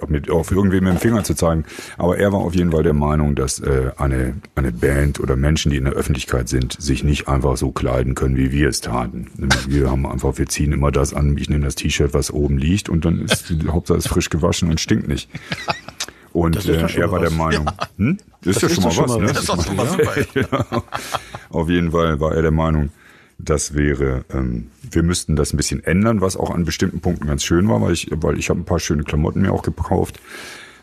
[0.08, 1.66] mit, auf irgendwem mit dem Finger zu zeigen.
[1.98, 5.72] Aber er war auf jeden Fall der Meinung, dass äh, eine, eine Band oder Menschen,
[5.72, 9.28] die in der Öffentlichkeit sind, sich nicht einfach so kleiden können, wie wir es taten.
[9.68, 12.90] Wir haben einfach, wir ziehen immer das an, ich nehme das T-Shirt, was oben liegt,
[12.90, 15.30] und dann ist die Hauptsache ist frisch gewaschen und stinkt nicht.
[16.34, 17.38] Und Das äh, er war der was.
[17.38, 18.18] Meinung, hm?
[18.44, 19.24] Das ist ja schon mal was, ne?
[19.24, 19.32] was.
[19.34, 20.14] Das ist doch schon mal super.
[20.34, 20.84] Ja.
[21.50, 22.90] Auf jeden Fall war er der Meinung,
[23.44, 27.44] das wäre, ähm, wir müssten das ein bisschen ändern, was auch an bestimmten Punkten ganz
[27.44, 30.20] schön war, weil ich, weil ich habe ein paar schöne Klamotten mir auch gekauft.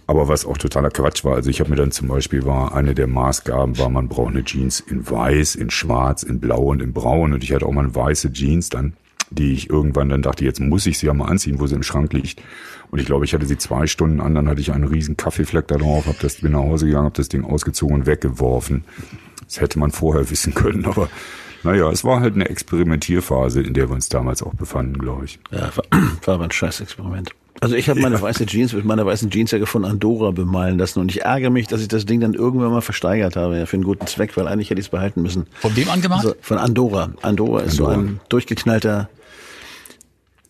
[0.07, 2.95] Aber was auch totaler Quatsch war, also ich habe mir dann zum Beispiel war, eine
[2.95, 6.95] der Maßgaben war, man braucht eine Jeans in weiß, in schwarz, in blau und in
[6.95, 7.35] braun.
[7.35, 8.95] Und ich hatte auch mal eine weiße Jeans dann,
[9.31, 11.83] die ich irgendwann dann dachte, jetzt muss ich sie ja mal anziehen, wo sie im
[11.83, 12.43] Schrank liegt.
[12.91, 15.69] Und ich glaube, ich hatte sie zwei Stunden an, dann hatte ich einen riesen Kaffeefleck
[15.69, 18.85] da drauf, hab das, bin nach Hause gegangen, habe das Ding ausgezogen und weggeworfen.
[19.45, 21.11] Das hätte man vorher wissen können, aber
[21.63, 25.39] naja, es war halt eine Experimentierphase, in der wir uns damals auch befanden, glaube ich.
[25.51, 25.85] Ja, war,
[26.25, 27.31] war aber ein Scheißexperiment.
[27.61, 31.01] Also ich habe meine weiße Jeans mit meiner weißen Jeans ja von Andorra bemalen lassen
[31.01, 33.75] und ich ärgere mich, dass ich das Ding dann irgendwann mal versteigert habe, ja, für
[33.77, 35.47] einen guten Zweck, weil eigentlich hätte ich es behalten müssen.
[35.61, 36.25] Von wem angemacht?
[36.25, 37.11] Also von Andorra.
[37.23, 37.95] Andorra ist Andorra.
[37.95, 39.09] so ein durchgeknallter,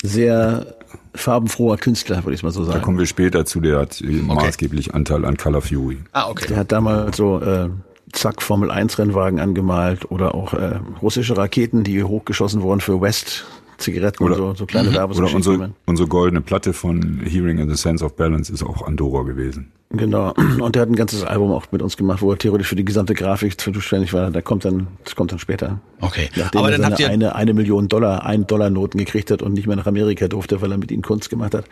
[0.03, 0.75] sehr
[1.15, 2.83] farbenfroher Künstler, würde ich mal so Da sagen.
[2.83, 5.99] kommen wir später zu, der hat äh, maßgeblich Anteil an Color Fury.
[6.13, 6.47] ah, okay.
[6.49, 7.71] Der hat damals so äh,
[8.13, 13.47] zack Formel 1 Rennwagen angemalt oder auch äh, russische Raketen, die hochgeschossen wurden für West
[13.79, 15.37] Zigaretten Oder- und so, so kleine Oder Werbesgeschichten.
[15.37, 19.73] unsere, unsere goldene Platte von Hearing in the Sense of Balance ist auch Andorra gewesen.
[19.91, 20.35] Genau.
[20.61, 22.85] Und der hat ein ganzes Album auch mit uns gemacht, wo er theoretisch für die
[22.85, 24.31] gesamte Grafik zuständig war.
[24.31, 25.81] Da kommt dann, das kommt dann später.
[26.01, 26.29] Okay.
[26.37, 29.31] Nachdem Aber er dann seine habt ihr, eine, eine Million Dollar, ein Dollar Noten gekriegt
[29.31, 31.65] hat und nicht mehr nach Amerika durfte, weil er mit ihnen Kunst gemacht hat.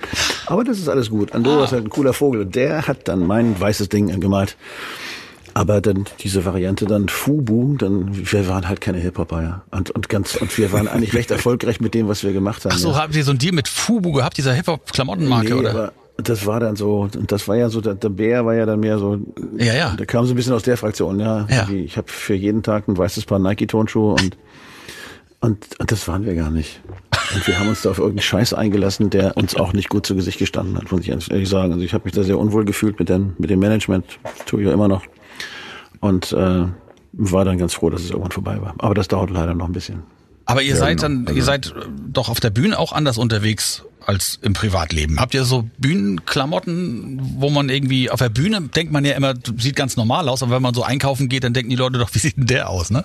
[0.46, 1.35] Aber das ist alles gut.
[1.35, 2.42] Andorra ist halt ein cooler Vogel.
[2.42, 4.57] Und der hat dann mein weißes Ding gemalt.
[5.57, 9.62] Aber dann diese Variante dann Fubu, dann wir waren halt keine Hip-Hopper, ja.
[9.71, 12.73] Und, und ganz und wir waren eigentlich recht erfolgreich mit dem, was wir gemacht haben.
[12.75, 12.97] ach so, ja.
[12.97, 15.71] habt ihr so ein Deal mit Fubu gehabt, dieser Hip-Hop-Klamottenmarke, nee, oder?
[15.71, 18.66] aber das war dann so, und das war ja so, der, der Bär war ja
[18.66, 19.19] dann mehr so,
[19.57, 19.97] Ja, ja.
[19.97, 21.47] der kam so ein bisschen aus der Fraktion, ja.
[21.49, 21.66] Ja.
[21.71, 24.37] Ich habe für jeden Tag ein weißes Paar Nike-Tonschuhe und,
[25.40, 26.83] und, und das waren wir gar nicht.
[27.35, 30.14] Und wir haben uns da auf irgendeinen Scheiß eingelassen, der uns auch nicht gut zu
[30.16, 31.73] Gesicht gestanden hat, muss ich ehrlich sagen.
[31.73, 34.05] Also ich habe mich da sehr unwohl gefühlt mit dem, mit dem Management,
[34.45, 35.03] tue ich ja immer noch.
[36.00, 36.66] Und äh,
[37.12, 38.74] war dann ganz froh, dass es irgendwann vorbei war.
[38.78, 40.02] Aber das dauert leider noch ein bisschen.
[40.44, 41.24] Aber ihr seid genau.
[41.24, 45.18] dann, ihr seid äh, doch auf der Bühne auch anders unterwegs als im Privatleben.
[45.18, 49.74] Habt ihr so Bühnenklamotten, wo man irgendwie auf der Bühne denkt man ja immer, sieht
[49.74, 52.20] ganz normal aus, aber wenn man so einkaufen geht, dann denken die Leute doch, wie
[52.20, 53.04] sieht denn der aus, ne?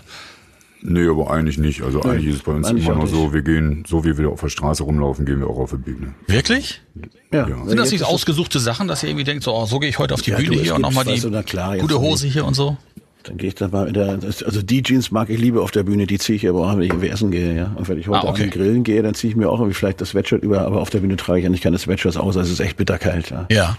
[0.83, 1.83] Nee, aber eigentlich nicht.
[1.83, 3.13] Also eigentlich ist es bei uns immer noch nicht.
[3.13, 5.77] so, wir gehen, so wie wir auf der Straße rumlaufen, gehen wir auch auf die
[5.77, 6.13] Bühne.
[6.27, 6.81] Wirklich?
[7.31, 7.47] Ja.
[7.47, 7.65] Ja.
[7.65, 10.13] Sind das nicht ausgesuchte Sachen, dass ihr irgendwie denkt, so, oh, so gehe ich heute
[10.15, 12.45] auf die Ja, Bühne du, hier und nochmal die weißt du, klar, gute Hose hier
[12.45, 12.77] und so?
[13.23, 15.83] Dann gehe ich dann mal in der, also die Jeans mag ich lieber auf der
[15.83, 17.71] Bühne, die ziehe ich aber auch, wenn ich irgendwie essen gehe, ja.
[17.75, 18.49] Und wenn ich heute Ah, okay.
[18.49, 21.01] Grillen gehe, dann ziehe ich mir auch irgendwie vielleicht das Sweatshirt über, aber auf der
[21.01, 23.45] Bühne trage ich ja nicht keine Sweatshirts aus, also es ist echt bitterkalt, ja.
[23.51, 23.77] Ja.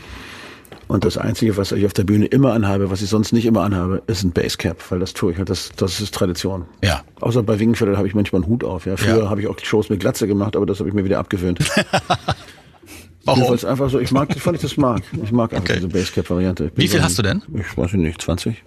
[0.92, 3.62] Und das Einzige, was ich auf der Bühne immer anhabe, was ich sonst nicht immer
[3.62, 6.66] anhabe, ist ein Basecap, weil das tue ich halt, das, das ist Tradition.
[6.84, 7.02] Ja.
[7.20, 8.98] Außer bei Wingenfelder habe ich manchmal einen Hut auf, ja.
[8.98, 9.30] Früher Ja.
[9.30, 11.60] habe ich auch Shows mit Glatze gemacht, aber das habe ich mir wieder abgewöhnt.
[13.24, 13.44] Warum?
[13.44, 15.02] Weil es einfach so, ich mag, weil ich das mag.
[15.22, 15.76] Ich mag einfach Okay.
[15.76, 16.72] diese Basecap-Variante.
[16.74, 17.40] Wie viel hast du denn?
[17.54, 18.62] Ich weiß nicht, 20.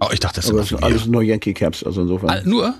[0.00, 2.30] Oh, ich dachte, das Aber das sind alles nur Yankee Caps, also insofern.
[2.30, 2.74] Ah, Nur?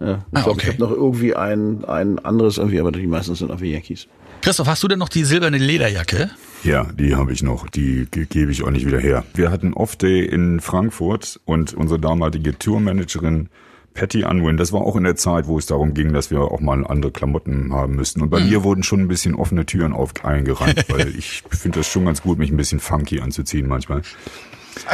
[0.00, 0.60] Ja, ich Ah, okay.
[0.62, 4.06] ich habe noch irgendwie ein, ein anderes irgendwie, aber die meisten sind irgendwie Yankees.
[4.40, 6.30] Christoph, hast du denn noch die silberne Lederjacke?
[6.64, 7.68] Ja, die habe ich noch.
[7.68, 9.24] Die ge gebe ich auch nicht wieder her.
[9.34, 13.48] Wir hatten Off-Day in Frankfurt und unsere damalige Tourmanagerin
[13.94, 16.60] Patty Unwin, das war auch in der Zeit, wo es darum ging, dass wir auch
[16.60, 18.22] mal andere Klamotten haben müssten.
[18.22, 18.48] Und bei mhm.
[18.48, 22.22] mir wurden schon ein bisschen offene Türen auf eingerannt, weil ich finde das schon ganz
[22.22, 24.02] gut, mich ein bisschen funky anzuziehen manchmal.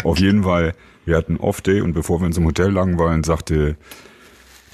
[0.04, 0.74] Auf jeden Fall,
[1.04, 3.76] wir hatten Off-Day und bevor wir uns im Hotel langweilen, sagte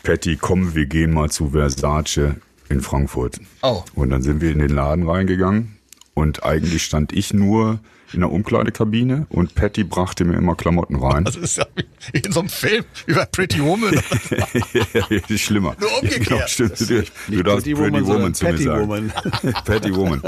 [0.05, 2.37] Patty, komm, wir gehen mal zu Versace
[2.69, 3.41] in Frankfurt.
[3.63, 3.83] Oh.
[3.97, 5.80] Und dann sind wir in den Laden reingegangen
[6.15, 7.81] und eigentlich stand ich nur
[8.13, 11.25] in der Umkleidekabine und Patty brachte mir immer Klamotten rein.
[11.25, 11.67] Das ist ja
[12.13, 14.01] wie in so einem Film über Pretty Woman.
[15.37, 15.77] schlimmer.
[15.79, 16.29] Nur umgekehrt.
[16.29, 16.81] Ja, genau, stimmt.
[16.81, 17.05] Du,
[17.37, 18.83] du darfst Pretty, Woman, Woman zu Patty mir sagen.
[18.83, 19.13] Woman.
[19.65, 20.23] Patty Woman.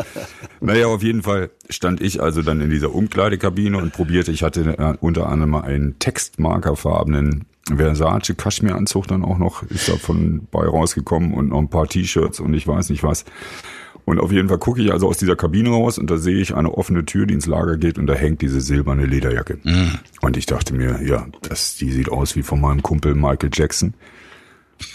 [0.61, 4.97] Naja, auf jeden Fall stand ich also dann in dieser Umkleidekabine und probierte, ich hatte
[5.01, 11.49] unter anderem einen textmarkerfarbenen Versace Kaschmiranzug dann auch noch, ist da von bei rausgekommen und
[11.49, 13.25] noch ein paar T-Shirts und ich weiß nicht was.
[14.05, 16.55] Und auf jeden Fall gucke ich also aus dieser Kabine raus und da sehe ich
[16.55, 19.59] eine offene Tür, die ins Lager geht und da hängt diese silberne Lederjacke.
[19.63, 19.99] Mhm.
[20.21, 23.95] Und ich dachte mir, ja, das, die sieht aus wie von meinem Kumpel Michael Jackson.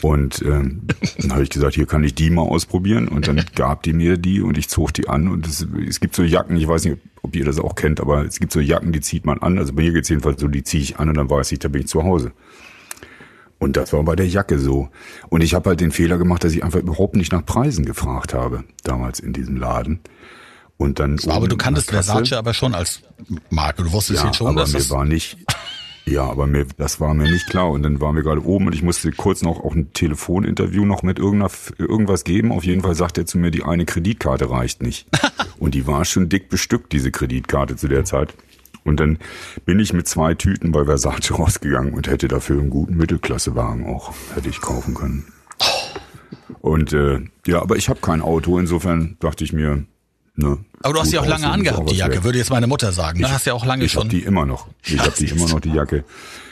[0.01, 0.81] Und ähm,
[1.19, 3.07] dann habe ich gesagt, hier kann ich die mal ausprobieren.
[3.07, 5.29] Und dann gab die mir die und ich zog die an.
[5.29, 8.25] Und es, es gibt so Jacken, ich weiß nicht, ob ihr das auch kennt, aber
[8.25, 9.57] es gibt so Jacken, die zieht man an.
[9.57, 11.69] Also bei mir geht's jedenfalls so, die ziehe ich an und dann weiß ich, da
[11.69, 12.31] bin ich zu Hause.
[13.59, 14.89] Und das war bei der Jacke so.
[15.29, 18.33] Und ich habe halt den Fehler gemacht, dass ich einfach überhaupt nicht nach Preisen gefragt
[18.33, 19.99] habe, damals in diesem Laden.
[20.77, 21.17] Und dann.
[21.17, 23.01] So, aber du kanntest Versace aber schon als
[23.49, 23.83] Marke.
[23.83, 25.37] Du wusstest ja, jetzt schon, aber dass mir das war nicht.
[26.05, 27.69] Ja, aber mir, das war mir nicht klar.
[27.69, 31.03] Und dann waren wir gerade oben und ich musste kurz noch auch ein Telefoninterview noch
[31.03, 32.53] mit irgendeiner, irgendwas geben.
[32.53, 35.07] Auf jeden Fall sagt er zu mir, die eine Kreditkarte reicht nicht.
[35.59, 38.35] und die war schon dick bestückt, diese Kreditkarte zu der Zeit.
[38.87, 39.19] Und dann
[39.65, 44.13] bin ich mit zwei Tüten bei Versace rausgegangen und hätte dafür einen guten Mittelklassewagen auch
[44.33, 45.25] hätte ich kaufen können.
[46.61, 49.83] Und äh, ja, aber ich habe kein Auto, insofern dachte ich mir,
[50.35, 50.57] ne.
[50.83, 52.23] Aber du hast die auch lange angehabt, die Jacke, wert.
[52.23, 53.19] würde jetzt meine Mutter sagen.
[53.19, 53.27] Ne?
[53.27, 54.07] Ich, hast ja auch lange ich schon.
[54.07, 54.67] Ich habe die immer noch.
[54.83, 56.05] Ich habe die immer noch, die Jacke.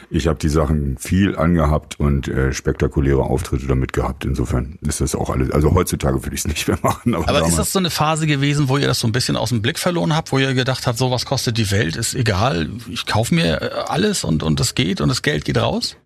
[0.09, 4.25] Ich habe die Sachen viel angehabt und äh, spektakuläre Auftritte damit gehabt.
[4.25, 5.51] Insofern ist das auch alles.
[5.51, 7.15] Also heutzutage würde ich es nicht mehr machen.
[7.15, 9.49] Aber, aber ist das so eine Phase gewesen, wo ihr das so ein bisschen aus
[9.49, 12.69] dem Blick verloren habt, wo ihr gedacht habt, so was kostet die Welt, ist egal,
[12.89, 15.97] ich kaufe mir äh, alles und und das geht und das Geld geht raus?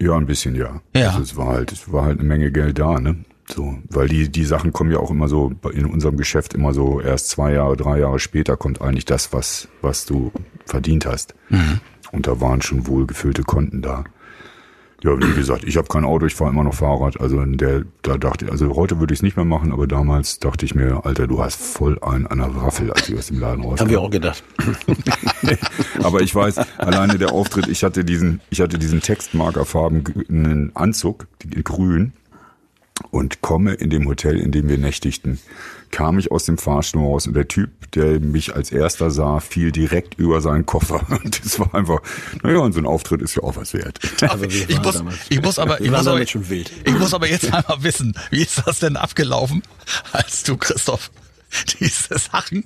[0.00, 0.80] Ja, ein bisschen ja.
[0.94, 1.08] Ja.
[1.08, 3.24] Also es war halt, es war halt eine Menge Geld da, ne?
[3.54, 7.00] So, weil die die Sachen kommen ja auch immer so in unserem Geschäft immer so
[7.00, 10.32] erst zwei Jahre, drei Jahre später kommt eigentlich das, was was du
[10.66, 11.34] verdient hast.
[11.48, 11.80] Mhm.
[12.12, 14.04] Und da waren schon wohlgefüllte Konten da.
[15.04, 17.20] Ja, wie gesagt, ich habe kein Auto, ich fahre immer noch Fahrrad.
[17.20, 19.86] Also in der, da dachte ich, also heute würde ich es nicht mehr machen, aber
[19.86, 23.28] damals dachte ich mir, Alter, du hast voll einen an der Waffel, als ich aus
[23.28, 23.84] dem Laden rauskam.
[23.84, 24.42] Haben wir auch gedacht.
[26.02, 31.28] aber ich weiß, alleine der Auftritt, ich hatte diesen, ich hatte diesen textmarkerfarbenen Anzug,
[31.62, 32.12] grün,
[33.10, 35.38] und komme in dem Hotel, in dem wir nächtigten,
[35.90, 39.72] kam ich aus dem Fahrstuhl raus und der Typ, der mich als erster sah, fiel
[39.72, 41.06] direkt über seinen Koffer.
[41.24, 42.00] Und das war einfach,
[42.42, 43.98] naja, und so ein Auftritt ist ja auch was wert.
[44.22, 48.14] Also ich, muss, ich muss aber, ich muss aber, ich muss aber jetzt einmal wissen,
[48.30, 49.62] wie ist das denn abgelaufen,
[50.12, 51.10] als du, Christoph,
[51.80, 52.64] diese Sachen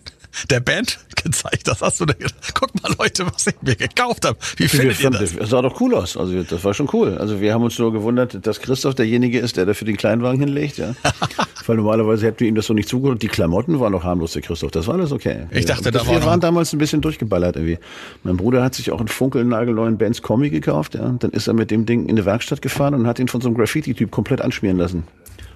[0.51, 1.83] der Band gezeigt hast.
[1.83, 4.39] Hast du da gedacht, guck mal Leute, was ich mir gekauft habe.
[4.57, 5.37] Wie findet ihr das?
[5.37, 6.17] Das sah doch cool aus.
[6.17, 7.19] Also das war schon cool.
[7.19, 10.79] Also wir haben uns nur gewundert, dass Christoph derjenige ist, der dafür den Kleinwagen hinlegt.
[10.79, 10.95] Ja.
[11.67, 13.23] Weil normalerweise hätten wir ihm das so nicht zugehört.
[13.23, 14.71] Die Klamotten waren noch harmlos, der Christoph.
[14.71, 15.47] Das war alles okay.
[15.51, 17.79] Ich dachte, das, da war Wir waren damals ein bisschen durchgeballert irgendwie.
[18.25, 20.95] Mein Bruder hat sich auch einen funkelnagelneuen Benz Kombi gekauft.
[20.95, 21.09] Ja.
[21.19, 23.49] Dann ist er mit dem Ding in eine Werkstatt gefahren und hat ihn von so
[23.49, 25.05] einem Graffiti-Typ komplett anschmieren lassen.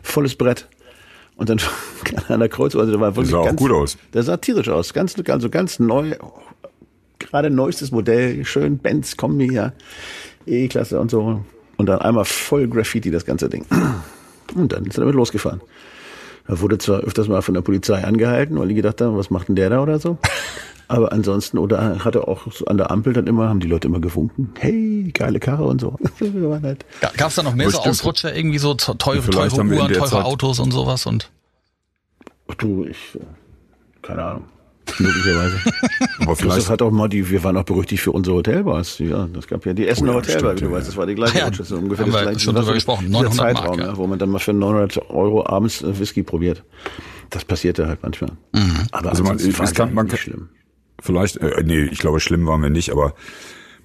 [0.02, 0.68] Volles Brett.
[1.36, 1.60] Und dann
[2.28, 3.98] an der Kreuz, also der war wirklich das sah ganz, auch gut aus.
[4.12, 6.16] Der sah tierisch aus, ganz, also ganz neu,
[7.18, 9.72] gerade neuestes Modell, schön Benz Kombi, ja,
[10.46, 11.44] E-Klasse und so.
[11.76, 13.66] Und dann einmal voll Graffiti das ganze Ding.
[14.54, 15.60] Und dann ist er damit losgefahren.
[16.46, 19.48] Er wurde zwar öfters mal von der Polizei angehalten, weil die gedacht haben, was macht
[19.48, 20.18] denn der da oder so.
[20.88, 23.88] Aber ansonsten, oder hat er auch so an der Ampel dann immer, haben die Leute
[23.88, 25.96] immer gewunken, hey, geile Karre und so.
[26.62, 26.84] halt
[27.16, 30.60] Gab es da noch mehr so Ausrutscher, irgendwie so teure, teure Uhren, teure Zeit Autos
[30.60, 31.30] und sowas und?
[32.58, 33.18] Du, ich,
[34.02, 34.44] keine Ahnung.
[34.98, 35.58] Möglicherweise.
[36.20, 38.98] Aber vielleicht das hat auch mal die, wir waren auch berüchtigt für unsere Hotelbars.
[39.00, 41.14] Ja, das gab ja die Essener oh ja, Hotelbar, wie du weißt, das war die
[41.14, 42.40] gleiche ja, Rutsche, so ungefähr das gleiche.
[42.40, 43.96] schon drüber gesprochen, 900 Zeitraum, Mark, ja.
[43.96, 46.62] wo man dann mal für 900 Euro abends Whisky probiert.
[47.30, 48.30] Das passierte halt manchmal.
[48.52, 48.86] Mhm.
[48.92, 50.48] Aber also man, es kann, man kann, schlimm.
[51.00, 53.14] Vielleicht, äh, nee, ich glaube, schlimm waren wir nicht, aber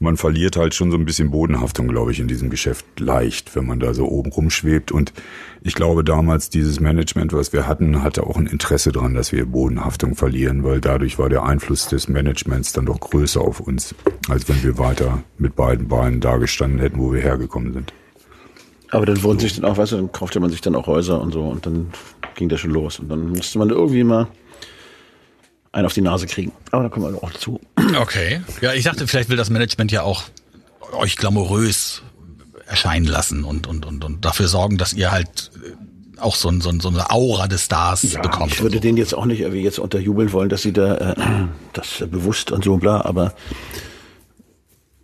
[0.01, 3.67] man verliert halt schon so ein bisschen Bodenhaftung, glaube ich, in diesem Geschäft leicht, wenn
[3.67, 4.91] man da so oben rumschwebt.
[4.91, 5.13] Und
[5.61, 9.45] ich glaube, damals dieses Management, was wir hatten, hatte auch ein Interesse dran, dass wir
[9.45, 13.93] Bodenhaftung verlieren, weil dadurch war der Einfluss des Managements dann doch größer auf uns,
[14.27, 17.93] als wenn wir weiter mit beiden Beinen da gestanden hätten, wo wir hergekommen sind.
[18.89, 19.47] Aber dann wurden so.
[19.47, 21.65] sich dann auch, weißt du, dann kaufte man sich dann auch Häuser und so und
[21.67, 21.91] dann
[22.35, 22.99] ging das schon los.
[22.99, 24.27] Und dann musste man irgendwie mal
[25.71, 26.51] einen auf die Nase kriegen.
[26.71, 27.59] Aber da kommen wir auch dazu.
[27.99, 28.41] Okay.
[28.61, 30.23] Ja, ich dachte, vielleicht will das Management ja auch
[30.93, 32.03] euch glamourös
[32.67, 36.61] erscheinen lassen und, und, und, und dafür sorgen, dass ihr halt äh, auch so, ein,
[36.61, 38.51] so, ein, so eine Aura des Stars Ja, bekommt.
[38.53, 41.15] ich würde denen jetzt auch nicht irgendwie jetzt unterjubeln wollen, dass sie da äh,
[41.73, 43.33] das bewusst und so bla, aber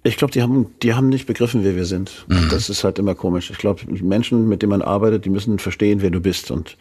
[0.04, 2.26] ich glaube, die haben, die haben nicht begriffen, wer wir sind.
[2.30, 3.50] Und Das ist halt immer komisch.
[3.52, 6.50] Ich glaube, Menschen, mit denen man arbeitet, die müssen verstehen, wer du bist.
[6.52, 6.78] Und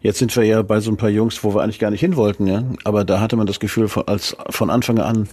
[0.00, 2.16] jetzt sind wir ja bei so ein paar Jungs, wo wir eigentlich gar nicht hin
[2.16, 2.64] wollten, ja.
[2.84, 5.28] Aber da hatte man das Gefühl von, als, von Anfang an,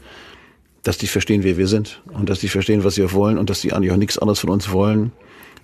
[0.84, 3.62] dass die verstehen, wer wir sind und dass die verstehen, was wir wollen und dass
[3.62, 5.12] die eigentlich auch nichts anderes von uns wollen,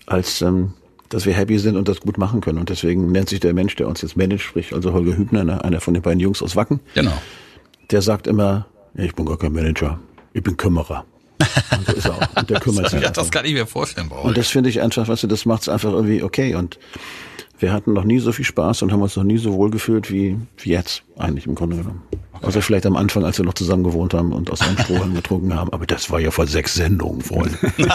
[0.06, 0.74] als ähm,
[1.10, 2.58] dass wir happy sind und das gut machen können.
[2.58, 5.66] Und deswegen nennt sich der Mensch, der uns jetzt managt, sprich also Holger Hübner, einer-
[5.66, 7.12] einer von den beiden Jungs aus Wacken, Genau.
[7.92, 10.00] der sagt immer, ich bin gar kein Manager,
[10.34, 11.06] ich bin Kümmerer.
[11.72, 12.36] Und so ist er auch.
[12.36, 13.02] Und der kümmert sich.
[13.02, 14.26] Ja, das kann ich mir vorstellen bei euch.
[14.26, 16.56] Und das finde ich einfach, weißt du, das macht's einfach irgendwie okay.
[16.56, 16.80] Und
[17.60, 20.12] wir hatten noch nie so viel Spaß und haben uns noch nie so wohl gefühlt
[20.12, 22.04] wie, wie jetzt, eigentlich im Grunde genommen.
[22.42, 25.54] Also vielleicht am Anfang, als wir noch zusammen gewohnt haben und aus einem Strohhalm getrunken
[25.54, 25.74] haben.
[25.74, 27.58] Aber das war ja vor sechs Sendungen, Freunde.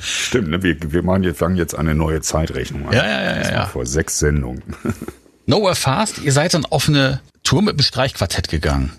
[0.00, 0.62] Stimmt, ne?
[0.62, 2.92] wir, wir machen jetzt, fangen jetzt eine neue Zeitrechnung an.
[2.92, 3.66] Ja, ja, ja, Das ja, ja.
[3.66, 4.62] Vor sechs Sendungen.
[5.46, 8.92] Nowhere Fast, ihr seid dann auf eine Tour mit dem Streichquartett gegangen.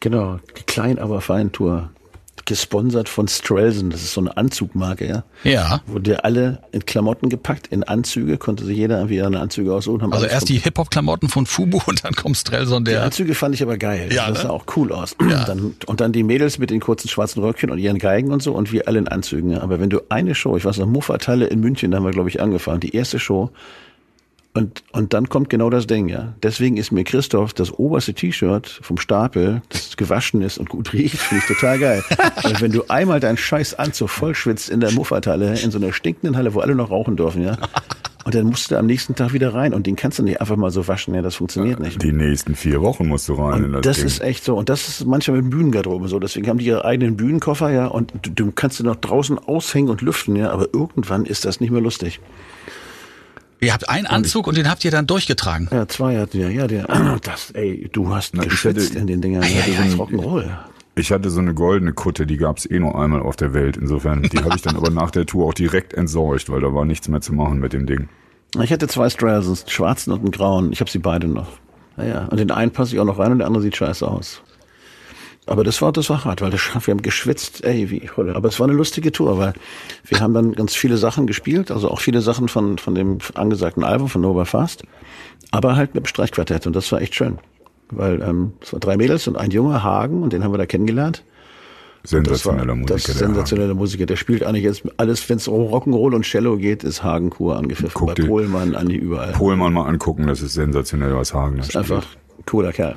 [0.00, 1.90] genau, die Klein, aber fein Tour.
[2.48, 5.24] Gesponsert von Strelson, das ist so eine Anzugmarke, ja.
[5.44, 5.82] Ja.
[5.86, 10.00] Wurde alle in Klamotten gepackt, in Anzüge, konnte sich jeder irgendwie eine Anzüge aussuchen.
[10.00, 13.02] Haben Also erst die Hip-Hop-Klamotten von Fubu und dann kommt Strelson, Die der.
[13.02, 14.08] Anzüge fand ich aber geil.
[14.12, 14.44] Ja, das ne?
[14.44, 15.14] sah auch cool aus.
[15.28, 15.44] Ja.
[15.48, 18.52] Dann, und dann die Mädels mit den kurzen schwarzen Röckchen und ihren Geigen und so
[18.54, 19.58] und wir alle in Anzügen.
[19.58, 22.30] Aber wenn du eine Show, ich weiß noch, Muffathalle in München, da haben wir, glaube
[22.30, 23.50] ich, angefangen, die erste Show.
[24.58, 26.34] Und, und dann kommt genau das Ding, ja.
[26.42, 31.16] Deswegen ist mir Christoph das oberste T-Shirt vom Stapel, das gewaschen ist und gut riecht,
[31.16, 32.04] finde ich total geil.
[32.42, 36.36] Weil wenn du einmal deinen scheiß Anzug vollschwitzt in der Muffathalle, in so einer stinkenden
[36.36, 37.56] Halle, wo alle noch rauchen dürfen, ja.
[38.24, 40.56] Und dann musst du am nächsten Tag wieder rein und den kannst du nicht einfach
[40.56, 42.02] mal so waschen, ja, das funktioniert nicht.
[42.02, 44.06] Die nächsten vier Wochen musst du rein in das, Und das Ding.
[44.06, 44.54] ist echt so.
[44.54, 46.18] Und das ist manchmal mit Bühnengarderobe so.
[46.18, 47.86] Deswegen haben die ihre eigenen Bühnenkoffer, ja.
[47.86, 50.50] Und du, du kannst du noch draußen aushängen und lüften, ja.
[50.50, 52.20] Aber irgendwann ist das nicht mehr lustig.
[53.60, 55.68] Ihr habt einen Anzug und den habt ihr dann durchgetragen.
[55.72, 56.50] Ja, zwei hatten wir.
[56.50, 56.86] Ja, der,
[57.22, 59.42] das, ey, du hast Na, geschwitzt in den Dingern.
[59.42, 60.48] Ja, ja, ja, Rock'n'Roll.
[60.94, 63.76] Ich hatte so eine goldene Kutte, die gab's eh nur einmal auf der Welt.
[63.76, 66.84] Insofern, die habe ich dann aber nach der Tour auch direkt entsorgt, weil da war
[66.84, 68.08] nichts mehr zu machen mit dem Ding.
[68.60, 70.72] Ich hatte zwei Strelsons, einen schwarzen und einen grauen.
[70.72, 71.48] Ich habe sie beide noch.
[71.96, 74.42] Naja, und den einen passe ich auch noch rein und der andere sieht scheiße aus.
[75.48, 78.36] Aber das war, das war hart, weil das, wir haben geschwitzt, ey, wie Holle.
[78.36, 79.54] Aber es war eine lustige Tour, weil
[80.04, 83.82] wir haben dann ganz viele Sachen gespielt, also auch viele Sachen von, von dem angesagten
[83.84, 84.82] Album von Nova Fast,
[85.50, 87.38] aber halt mit dem Streichquartett und das war echt schön.
[87.90, 90.66] Weil ähm, es waren drei Mädels und ein Junge, Hagen, und den haben wir da
[90.66, 91.24] kennengelernt.
[92.02, 92.96] Das Sensationeller das Musiker.
[92.96, 94.06] ist der sensationelle Musiker.
[94.06, 97.56] Der spielt eigentlich jetzt alles, wenn es um Rock'n'Roll und Cello geht, ist Hagen Kur
[97.56, 97.90] angepfiffen.
[97.94, 99.32] Guck Bei Pohlmann, Andi überall.
[99.32, 101.90] Pohlmann mal angucken, das ist sensationell, was Hagen da ist spielt.
[101.90, 102.04] einfach
[102.38, 102.96] ein cooler Kerl.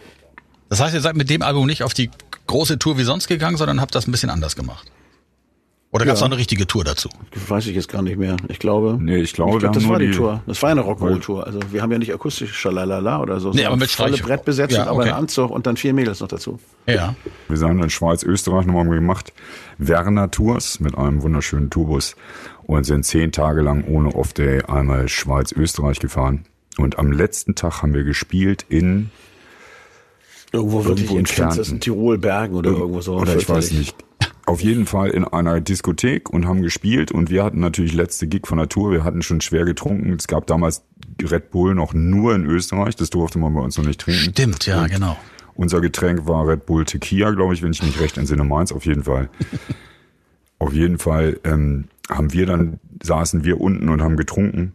[0.69, 2.11] Das heißt, ihr seid mit dem Album nicht auf die
[2.51, 4.91] große Tour wie sonst gegangen, sondern habt das ein bisschen anders gemacht.
[5.93, 6.27] Oder gab es Ja.
[6.27, 7.09] noch eine richtige Tour dazu?
[7.49, 8.37] Weiß ich jetzt gar nicht mehr.
[8.47, 8.97] Ich glaube.
[8.97, 10.41] Nee, ich glaube, wir das haben war die, die- Tour.
[10.47, 11.45] Das war eine Rock'n'Roll-Tour.
[11.45, 13.51] Also wir haben ja nicht akustisch Schalalala oder so.
[13.51, 15.09] Nee, aber mit volle Streich- Brettbesetzung, Ja, aber okay.
[15.09, 16.59] ein Anzug und dann vier Mädels noch dazu.
[16.87, 17.15] Ja.
[17.49, 19.33] Wir haben dann Schweiz-Österreich nochmal gemacht.
[19.79, 22.15] Werner Tours mit einem wunderschönen Tourbus
[22.63, 26.45] und sind zehn Tage lang ohne Off-Day einmal Schweiz-Österreich gefahren.
[26.77, 29.09] Und am letzten Tag haben wir gespielt in
[30.51, 31.79] Irgendwo wirklich Irgendwo in in Kärnten.
[31.79, 33.15] Tirol, Bergen oder irgendwo so.
[33.15, 33.95] Oder ich weiß nicht.
[34.45, 38.47] Auf jeden Fall in einer Diskothek und haben gespielt und wir hatten natürlich letzte Gig
[38.47, 38.91] von der Tour.
[38.91, 40.13] Wir hatten schon schwer getrunken.
[40.13, 40.83] Es gab damals
[41.21, 42.95] Red Bull noch nur in Österreich.
[42.95, 44.31] Das durfte man bei uns noch nicht trinken.
[44.31, 45.17] Stimmt, ja, Und genau.
[45.53, 48.43] Unser Getränk war Red Bull Tequila, glaube ich, wenn ich mich recht entsinne.
[48.43, 49.29] Meins auf jeden Fall.
[50.59, 54.73] auf jeden Fall ähm, haben wir dann, saßen wir unten und haben getrunken,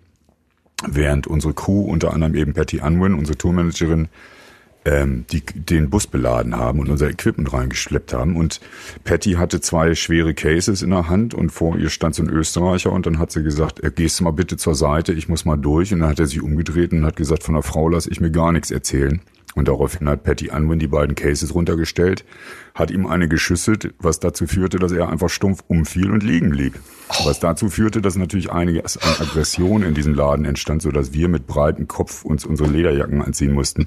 [0.87, 4.09] während unsere Crew, unter anderem eben Patty Unwin, unsere Tourmanagerin,
[4.87, 8.37] ähm, die den Bus beladen haben und unser Equipment reingeschleppt haben.
[8.37, 8.61] Und
[9.05, 12.93] Patty hatte zwei schwere Cases in der Hand und vor ihr stand so ein Österreicher
[12.93, 15.57] und dann hat sie gesagt, äh, gehst du mal bitte zur Seite, ich muss mal
[15.57, 15.93] durch.
[15.93, 18.31] Und dann hat er sich umgedreht und hat gesagt, von der Frau lasse ich mir
[18.31, 19.21] gar nichts erzählen.
[19.57, 22.25] Und daraufhin hat Patty Unwin die beiden Cases runtergestellt,
[22.77, 26.75] hat ihm eine geschüsselt, was dazu führte, dass er einfach stumpf umfiel und liegen blieb.
[27.25, 31.29] Was dazu führte, dass natürlich einiges an Aggression in diesem Laden entstand, so dass wir
[31.29, 33.87] mit breitem Kopf uns unsere Lederjacken anziehen mussten.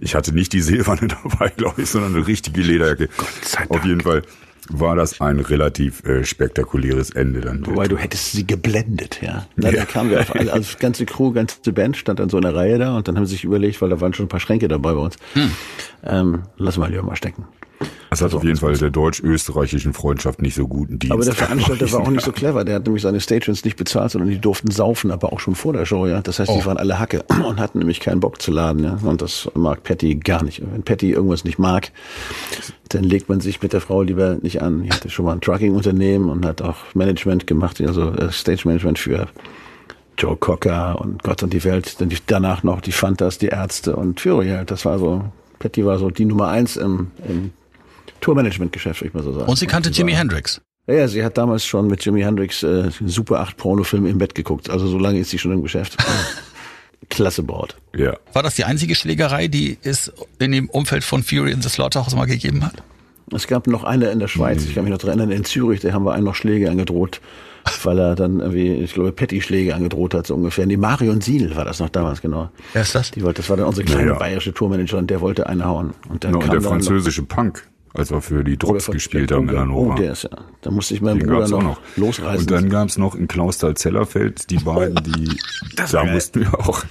[0.00, 3.08] Ich hatte nicht die Silberne dabei, glaube ich, sondern eine richtige Lederjacke.
[3.42, 4.22] sei Auf jeden Fall
[4.70, 7.66] war das ein relativ äh, spektakuläres Ende dann.
[7.66, 9.46] Wobei du hättest sie geblendet, ja.
[9.56, 12.44] Na, Da kamen wir auf, alle- also ganze Crew, ganze Band stand dann so in
[12.44, 14.40] der Reihe da und dann haben sie sich überlegt, weil da waren schon ein paar
[14.40, 15.16] Schränke dabei bei uns.
[15.34, 15.50] Hm.
[16.04, 17.44] Ähm, lass mal lieber mal stecken.
[18.12, 21.12] Das hat auf jeden Fall der deutsch-österreichischen Freundschaft nicht so guten Dienst.
[21.14, 22.62] Aber der Veranstalter war auch nicht so clever.
[22.62, 25.72] Der hat nämlich seine Stagements nicht bezahlt, sondern die durften saufen, aber auch schon vor
[25.72, 26.20] der Show, ja.
[26.20, 26.66] Das heißt, die Oh.
[26.66, 28.98] waren alle Hacke und hatten nämlich keinen Bock zu laden, ja.
[29.02, 30.60] Und das mag Patty gar nicht.
[30.60, 31.90] Wenn Patty irgendwas nicht mag,
[32.90, 34.82] dann legt man sich mit der Frau lieber nicht an.
[34.82, 39.26] Die hatte schon mal ein Trucking-Unternehmen und hat auch Management gemacht, also äh, Stage-Management für
[40.18, 41.98] Joe Cocker und Gott und die Welt.
[41.98, 44.54] Dann die, danach noch die Fantas, die Ärzte und Fury.
[44.66, 45.24] Das war so,
[45.60, 47.52] Patty war so die Nummer eins im, im
[48.22, 49.50] Tourmanagement-Geschäft, würde ich mal so sagen.
[49.50, 50.60] Und sie kannte die Jimi Hendrix.
[50.86, 54.34] ja, ja, sie hat damals schon mit Jimi Hendrix äh, Super 8 Pornofilm im Bett
[54.34, 54.70] geguckt.
[54.70, 55.96] Also so lange ist sie schon im Geschäft.
[57.10, 57.76] Klasse Board.
[57.96, 58.16] Ja.
[58.32, 62.14] War das die einzige Schlägerei, die es in dem Umfeld von Fury in the Slaughterhouse
[62.14, 62.82] mal gegeben hat?
[63.34, 65.80] Es gab noch eine in der Schweiz, ich kann mich noch daran erinnern, in Zürich,
[65.80, 67.20] da haben wir einen noch Schläge angedroht,
[67.82, 70.66] weil er dann irgendwie, ich glaube, Patty-Schläge angedroht hat, so ungefähr.
[70.66, 72.50] Nee, Marion Siel war das noch damals, genau.
[72.74, 73.10] Wer ist das?
[73.10, 74.18] Die wollte, das war dann unsere kleine Ja, ja.
[74.18, 75.92] bayerische Tourmanagerin, der wollte eine hauen.
[76.08, 79.32] Und dann No, und kam der dann französische Punk, als wir für die Drops gespielt
[79.32, 79.92] haben in Hannover.
[79.94, 80.30] Oh, der ist ja.
[80.62, 81.80] Da musste ich meinen Den Bruder noch, noch.
[81.96, 82.40] losreißen.
[82.40, 85.38] Und dann gab's noch in Klausthal-Zellerfeld die beiden, die,
[85.76, 86.12] da geil.
[86.14, 86.84] mussten wir auch.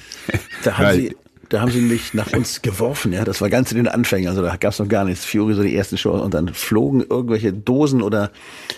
[0.63, 1.15] Da haben sie,
[1.49, 3.25] da haben sie mich nach uns geworfen, ja.
[3.25, 4.29] Das war ganz in den Anfängen.
[4.29, 5.25] Also da gab's noch gar nichts.
[5.25, 8.31] Fury so die ersten Show und dann flogen irgendwelche Dosen oder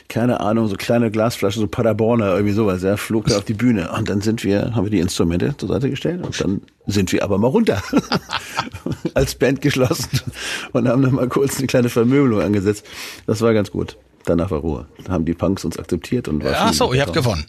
[0.09, 3.91] keine Ahnung, so kleine Glasflaschen, so Paderborner, irgendwie sowas, ja, flog da auf die Bühne.
[3.91, 7.23] Und dann sind wir, haben wir die Instrumente zur Seite gestellt und dann sind wir
[7.23, 7.81] aber mal runter.
[9.13, 10.21] Als Band geschlossen
[10.73, 12.85] und haben dann mal kurz eine kleine Vermöbelung angesetzt.
[13.27, 13.97] Das war ganz gut.
[14.25, 14.87] Danach war Ruhe.
[15.03, 17.45] Da haben die Punks uns akzeptiert und war Ach so, ihr habt gewonnen.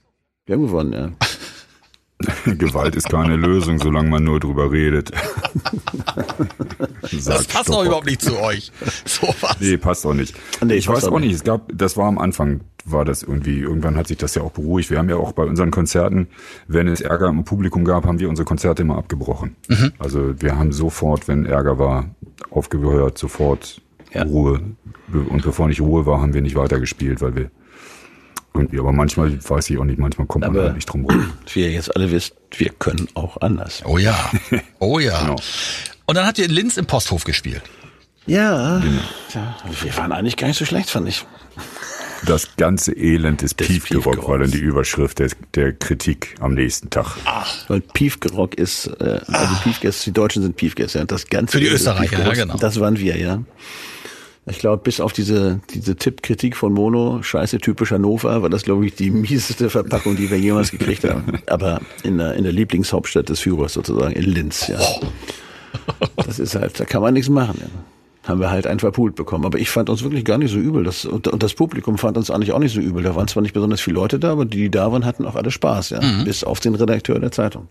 [0.46, 1.10] Wir haben gewonnen, ja.
[2.58, 5.10] Gewalt ist keine Lösung, solange man nur drüber redet.
[7.26, 8.72] Das passt doch überhaupt nicht zu euch.
[9.04, 9.60] So was.
[9.60, 10.34] Nee, passt auch nicht.
[10.64, 11.28] Nee, ich weiß auch nicht.
[11.28, 11.36] nicht.
[11.36, 14.50] Es gab, das war am Anfang, war das irgendwie, irgendwann hat sich das ja auch
[14.52, 14.90] beruhigt.
[14.90, 16.28] Wir haben ja auch bei unseren Konzerten,
[16.68, 19.56] wenn es Ärger im Publikum gab, haben wir unsere Konzerte immer abgebrochen.
[19.68, 19.92] Mhm.
[19.98, 22.06] Also wir haben sofort, wenn Ärger war,
[22.50, 23.80] aufgehört, sofort
[24.12, 24.22] Ja.
[24.24, 24.60] Ruhe.
[25.12, 27.50] Und bevor nicht Ruhe war, haben wir nicht weitergespielt, weil wir
[28.54, 31.32] irgendwie, aber manchmal weiß ich auch nicht, manchmal kommt man Aber- halt nicht drum rum.
[31.52, 33.82] Wie ihr jetzt alle wisst, wir können auch anders.
[33.84, 34.30] Oh ja.
[34.78, 35.20] Oh ja.
[35.20, 35.36] Genau.
[36.06, 37.62] Und dann habt ihr in Linz im Posthof gespielt.
[38.26, 38.78] Ja,
[39.34, 41.26] ja, wir waren eigentlich gar nicht so schlecht, fand ich.
[42.26, 46.88] Das ganze Elend des Des Piefgerock war dann die Überschrift der, der Kritik am nächsten
[46.88, 47.16] Tag.
[47.68, 51.04] Weil Piefgerock ist, äh, also Piefgäste, die Deutschen sind Piefgäste, ja.
[51.04, 52.56] Das ganze Für die Österreicher, ja, genau.
[52.56, 53.42] Das waren wir, ja.
[54.46, 58.86] Ich glaube, bis auf diese, diese Tippkritik von Mono, scheiße typisch Hannover, war das, glaube
[58.86, 61.38] ich, die mieseste Verpackung, die wir jemals gekriegt haben.
[61.46, 64.78] Aber in der, in der Lieblingshauptstadt des Führers sozusagen, in Linz, ja.
[66.16, 67.58] Das ist halt, da kann man nichts machen.
[67.60, 67.66] Ja.
[68.28, 69.44] Haben wir halt einen verpult bekommen.
[69.44, 70.84] Aber ich fand uns wirklich gar nicht so übel.
[70.84, 73.02] Das, und, und das Publikum fand uns eigentlich auch nicht so übel.
[73.02, 75.34] Da waren zwar nicht besonders viele Leute da, aber die, die da waren, hatten auch
[75.34, 76.00] alle Spaß, ja.
[76.24, 77.68] Bis auf den Redakteur der Zeitung.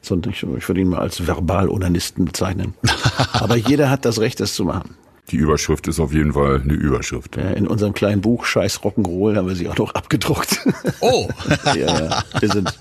[0.00, 2.74] Sondern ich, ich würde ihn mal als Verbal-Onanisten bezeichnen.
[3.32, 4.96] aber jeder hat das Recht, das zu machen.
[5.30, 7.36] Die Überschrift ist auf jeden Fall eine Überschrift.
[7.36, 10.58] Ja, in unserem kleinen Buch Scheiß Rock'n'Roll haben wir sie auch noch abgedruckt.
[11.00, 11.28] Oh.
[11.64, 12.24] ja, ja.
[12.38, 12.72] Wir sind,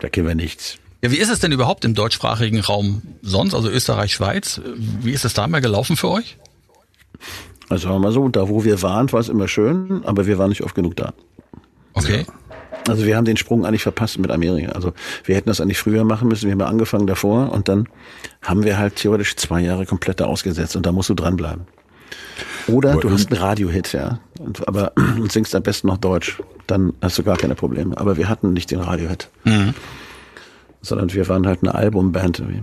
[0.00, 0.78] da kennen wir nichts.
[1.02, 4.60] Ja, wie ist es denn überhaupt im deutschsprachigen Raum sonst, also Österreich, Schweiz?
[4.76, 6.38] Wie ist es da mal gelaufen für euch?
[7.68, 10.38] Also sagen wir mal so, da wo wir waren, war es immer schön, aber wir
[10.38, 11.12] waren nicht oft genug da.
[11.94, 12.26] Okay.
[12.88, 14.72] Also wir haben den Sprung eigentlich verpasst mit Amerika.
[14.72, 14.92] Also
[15.24, 16.46] wir hätten das eigentlich früher machen müssen.
[16.46, 17.88] Wir haben ja angefangen davor und dann
[18.42, 21.66] haben wir halt theoretisch zwei Jahre komplett ausgesetzt und da musst du dranbleiben.
[22.68, 26.38] Oder Aber du hast einen Radiohit, ja, und, aber und singst am besten noch Deutsch,
[26.66, 27.96] dann hast du gar keine Probleme.
[27.96, 29.28] Aber wir hatten nicht den Radiohit,
[30.82, 32.42] sondern wir waren halt eine Albumband.
[32.48, 32.62] Wir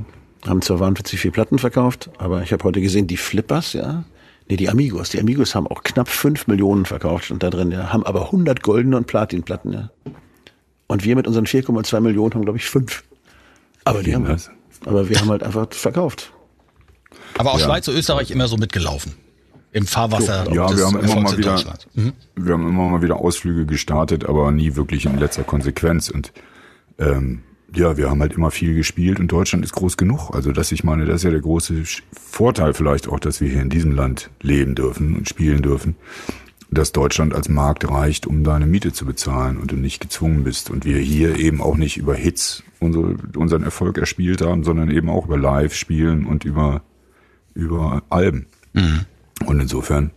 [0.50, 4.04] haben zwar wahnwitzig viel Platten verkauft, aber ich habe heute gesehen, die Flippers, ja,
[4.50, 7.92] nee, die Amigos, die Amigos haben auch knapp fünf Millionen verkauft und da drin, ja,
[7.92, 9.92] haben aber 100 goldene und Platinplatten, ja.
[10.88, 13.04] Und wir mit unseren 4,2 Millionen haben, glaube ich, fünf.
[13.86, 14.28] Aber, die haben,
[14.86, 16.32] aber wir haben halt einfach verkauft.
[17.38, 17.66] Aber auch Ja.
[17.66, 19.14] Schweiz und Österreich immer so mitgelaufen.
[19.72, 21.74] Im Fahrwasser Ja, des wir haben immer mal in wieder.
[21.96, 22.14] Mhm.
[22.36, 26.10] wir haben immer mal wieder Ausflüge gestartet, aber nie wirklich in letzter Konsequenz.
[26.10, 26.32] Und
[27.00, 27.42] ähm,
[27.76, 30.32] ja, wir haben halt immer viel gespielt und Deutschland ist groß genug.
[30.32, 33.62] Also, dass ich meine, das ist ja der große Vorteil vielleicht auch, dass wir hier
[33.62, 35.96] in diesem Land leben dürfen und spielen dürfen,
[36.70, 40.70] dass Deutschland als Markt reicht, um deine Miete zu bezahlen und du nicht gezwungen bist.
[40.70, 45.10] Und wir hier eben auch nicht über Hits unsere, unseren Erfolg erspielt haben, sondern eben
[45.10, 46.82] auch über Live-Spielen und über,
[47.54, 48.48] über Alben.
[49.46, 50.12] Und insofern,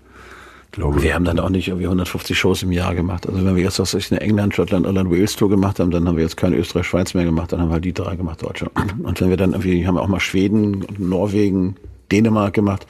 [0.73, 3.27] glaube Wir haben dann auch nicht irgendwie 150 Shows im Jahr gemacht.
[3.27, 6.17] Also wenn wir jetzt was eine England, Schottland, Irland, Wales Tour gemacht haben, dann haben
[6.17, 8.73] wir jetzt keine Österreich, Schweiz mehr gemacht, dann haben wir halt die drei gemacht, Deutschland.
[9.03, 11.77] Und wenn wir dann irgendwie, haben wir auch mal Schweden, und Norwegen,
[12.13, 12.87] Dänemark gemacht,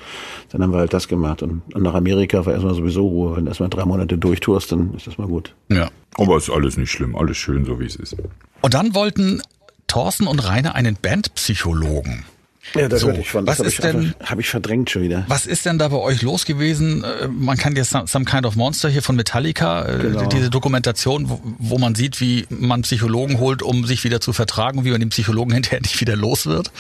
[0.50, 1.42] dann haben wir halt das gemacht.
[1.42, 3.36] Und, und nach Amerika war erstmal sowieso Ruhe.
[3.36, 5.54] Wenn du erstmal drei Monate durchtourst, dann ist das mal gut.
[5.70, 5.88] Ja.
[6.16, 8.16] Aber ist alles nicht schlimm, alles schön, so wie es ist.
[8.62, 9.42] Und dann wollten
[9.86, 12.24] Thorsten und Rainer einen Bandpsychologen.
[12.74, 13.46] Ja, das So, ich von.
[13.46, 15.24] was Das habe ist ich, denn- einfach- hab ich verdrängt schon wieder.
[15.28, 17.04] Was ist denn da bei euch los gewesen?
[17.04, 20.26] Äh, Man kann jetzt Some Kind of Monster hier von Metallica, äh, Genau.
[20.26, 24.78] diese Dokumentation, wo, wo man sieht, wie man Psychologen holt, um sich wieder zu vertragen
[24.78, 26.70] und wie man den Psychologen hinterher nicht wieder los wird.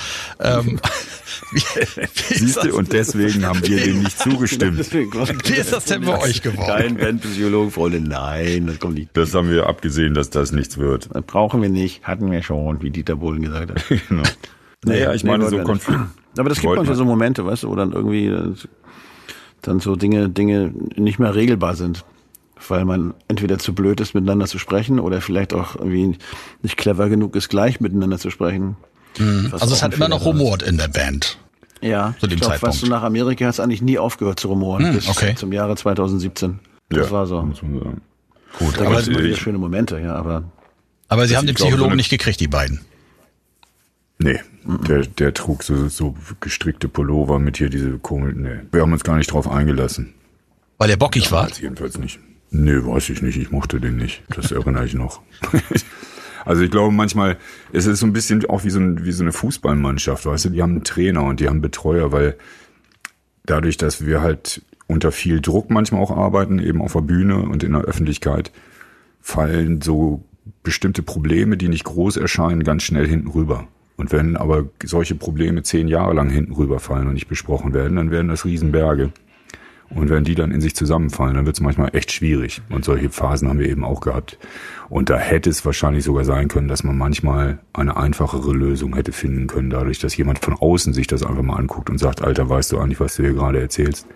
[0.40, 0.80] Ähm,
[1.52, 4.78] wie, wie, Siehst du, und deswegen haben wir dem nicht zugestimmt.
[4.92, 6.66] wie ist das denn bei euch geworden?
[6.66, 8.00] Kein Bandpsychologen, Freunde.
[8.00, 9.10] Nein, das kommt nicht.
[9.14, 11.08] Das haben wir abgesehen, dass das nichts wird.
[11.12, 12.02] Das brauchen wir nicht.
[12.02, 13.84] Hatten wir schon, wie Dieter Bohlen gesagt hat.
[14.08, 14.22] Genau.
[14.84, 15.62] Naja, ich meine, wollten so.
[15.64, 16.00] Konflikt.
[16.38, 18.54] Aber das gibt Wollten manchmal so Momente, weißt du, wo dann irgendwie äh,
[19.62, 22.04] dann so Dinge, Dinge nicht mehr regelbar sind.
[22.68, 26.16] Weil man entweder zu blöd ist, miteinander zu sprechen oder vielleicht auch irgendwie
[26.62, 28.76] nicht clever genug ist, gleich miteinander zu sprechen.
[29.18, 30.24] Was Also es hat immer noch.
[30.24, 31.38] Humor in der Band.
[31.82, 32.82] Ja, zu dem ich glaub, Zeitpunkt.
[32.82, 35.34] Du, nach Amerika es eigentlich nie aufgehört zu rumoren, bis okay.
[35.34, 36.58] zum Jahre 2017.
[36.88, 37.42] Das Ja, war so.
[37.42, 38.00] Muss man sagen.
[38.58, 40.44] Gut, Da aber, gab es immer wieder ich- schöne Momente, ja, aber
[41.08, 42.80] aber Sie haben den glaube, so Psychologen eine- nicht gekriegt, die beiden.
[44.18, 44.40] Nee,
[44.88, 48.60] der, der trug so, so gestrickte Pullover mit hier diese komischen, nee.
[48.72, 50.14] Wir haben uns gar nicht drauf eingelassen.
[50.78, 51.48] Weil er bockig war.
[51.50, 52.18] Jedenfalls nicht.
[52.50, 53.36] Nee, weiß ich nicht.
[53.36, 54.22] Ich mochte den nicht.
[54.34, 55.20] Das erinnere ich noch.
[56.44, 57.36] also ich glaube manchmal,
[57.72, 60.50] es ist so ein bisschen auch wie so, ein, wie so eine Fußballmannschaft, weißt du,
[60.50, 62.36] die haben einen Trainer und die haben Betreuer, weil
[63.44, 67.64] dadurch, dass wir halt unter viel Druck manchmal auch arbeiten, eben auf der Bühne und
[67.64, 68.52] in der Öffentlichkeit,
[69.20, 70.24] fallen so
[70.62, 73.66] bestimmte Probleme, die nicht groß erscheinen, ganz schnell hinten rüber.
[73.96, 78.10] Und wenn aber solche Probleme zehn Jahre lang hinten rüberfallen und nicht besprochen werden, dann
[78.10, 79.12] werden das Riesenberge.
[79.88, 82.60] Und wenn die dann in sich zusammenfallen, dann wird es manchmal echt schwierig.
[82.70, 84.36] Und solche Phasen haben wir eben auch gehabt.
[84.88, 89.12] Und da hätte es wahrscheinlich sogar sein können, dass man manchmal eine einfachere Lösung hätte
[89.12, 92.48] finden können, dadurch, dass jemand von außen sich das einfach mal anguckt und sagt, Alter,
[92.48, 94.06] weißt du eigentlich, was du hier gerade erzählst?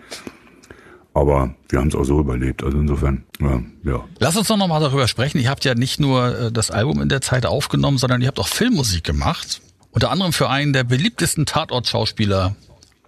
[1.14, 2.62] Aber wir haben es auch so überlebt.
[2.62, 4.04] Also insofern, ja, ja.
[4.18, 5.38] Lass uns doch noch mal darüber sprechen.
[5.38, 8.38] Ihr habt ja nicht nur äh, das Album in der Zeit aufgenommen, sondern ihr habt
[8.38, 9.60] auch Filmmusik gemacht.
[9.92, 12.54] Unter anderem für einen der beliebtesten Tatort-Schauspieler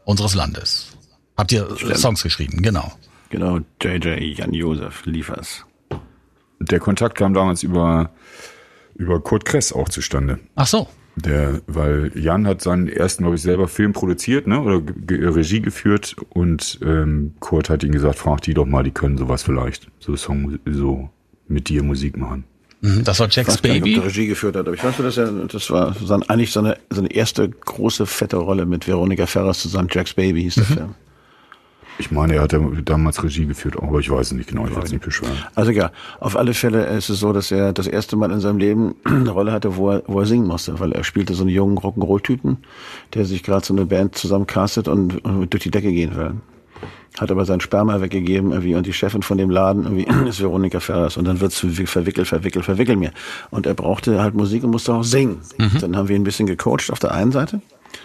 [0.04, 0.96] unseres Landes.
[1.36, 2.92] Habt ihr äh, Songs geschrieben, genau.
[3.30, 5.64] genau, JJ Jan-Josef Liefers.
[6.60, 8.10] Der Kontakt kam damals über,
[8.94, 10.38] über Kurt Kress auch zustande.
[10.54, 10.88] Ach so.
[11.14, 14.60] Der, weil Jan hat seinen ersten, glaube ich, selber Film produziert, ne?
[14.60, 18.92] Oder ge Regie geführt und ähm, Kurt hat ihm gesagt, frag die doch mal, die
[18.92, 19.88] können sowas vielleicht.
[19.98, 21.10] So Song, so
[21.48, 22.44] mit dir Musik machen.
[22.82, 23.94] Mhm, Das war Jack's Ich weiß gar nicht, ob Baby.
[23.94, 26.76] der Regie geführt hat, aber ich weiß nur, dass er, das war sein, eigentlich seine,
[26.90, 29.88] seine erste große, fette Rolle mit Veronika Ferres zusammen.
[29.90, 30.94] Jack's Baby hieß der Film.
[31.98, 34.74] Ich meine, er hat ja damals Regie geführt, aber ich weiß es nicht genau, ich
[34.74, 35.36] will es nicht beschweren.
[35.54, 35.92] Also egal.
[36.20, 39.30] Auf alle Fälle ist es so, dass er das erste Mal in seinem Leben eine
[39.30, 42.56] Rolle hatte, wo er, wo er singen musste, weil er spielte so einen jungen Rock'n'Roll-Typen,
[43.14, 46.32] der sich gerade so eine Band zusammen castet und, und durch die Decke gehen will.
[47.18, 50.80] Hat aber sein Sperma weggegeben irgendwie und die Chefin von dem Laden irgendwie ist Veronika
[50.80, 53.12] Ferres und dann wird's verwickelt, verwickelt, verwickelt mir.
[53.50, 55.40] Und er brauchte halt Musik und musste auch singen.
[55.80, 57.60] Dann haben wir ihn ein bisschen gecoacht auf der einen Seite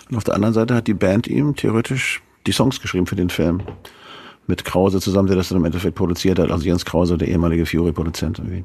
[0.10, 3.30] und auf der anderen Seite hat die Band ihm theoretisch die Songs geschrieben für den
[3.30, 3.62] Film
[4.48, 7.66] mit Krause zusammen, der das dann im Endeffekt produziert hat, also Jens Krause, der ehemalige
[7.66, 8.64] Fury-Produzent irgendwie.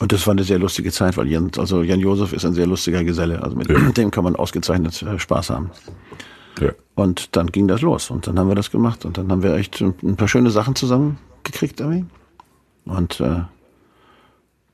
[0.00, 2.66] Und das war eine sehr lustige Zeit, weil Jens, also Jan Josef ist ein sehr
[2.66, 5.70] lustiger Geselle, also mit dem kann man ausgezeichnet äh, Spaß haben.
[6.60, 6.72] Ja.
[6.94, 9.54] Und dann ging das los und dann haben wir das gemacht und dann haben wir
[9.54, 12.04] echt ein paar schöne Sachen zusammengekriegt irgendwie.
[12.84, 13.42] Und äh,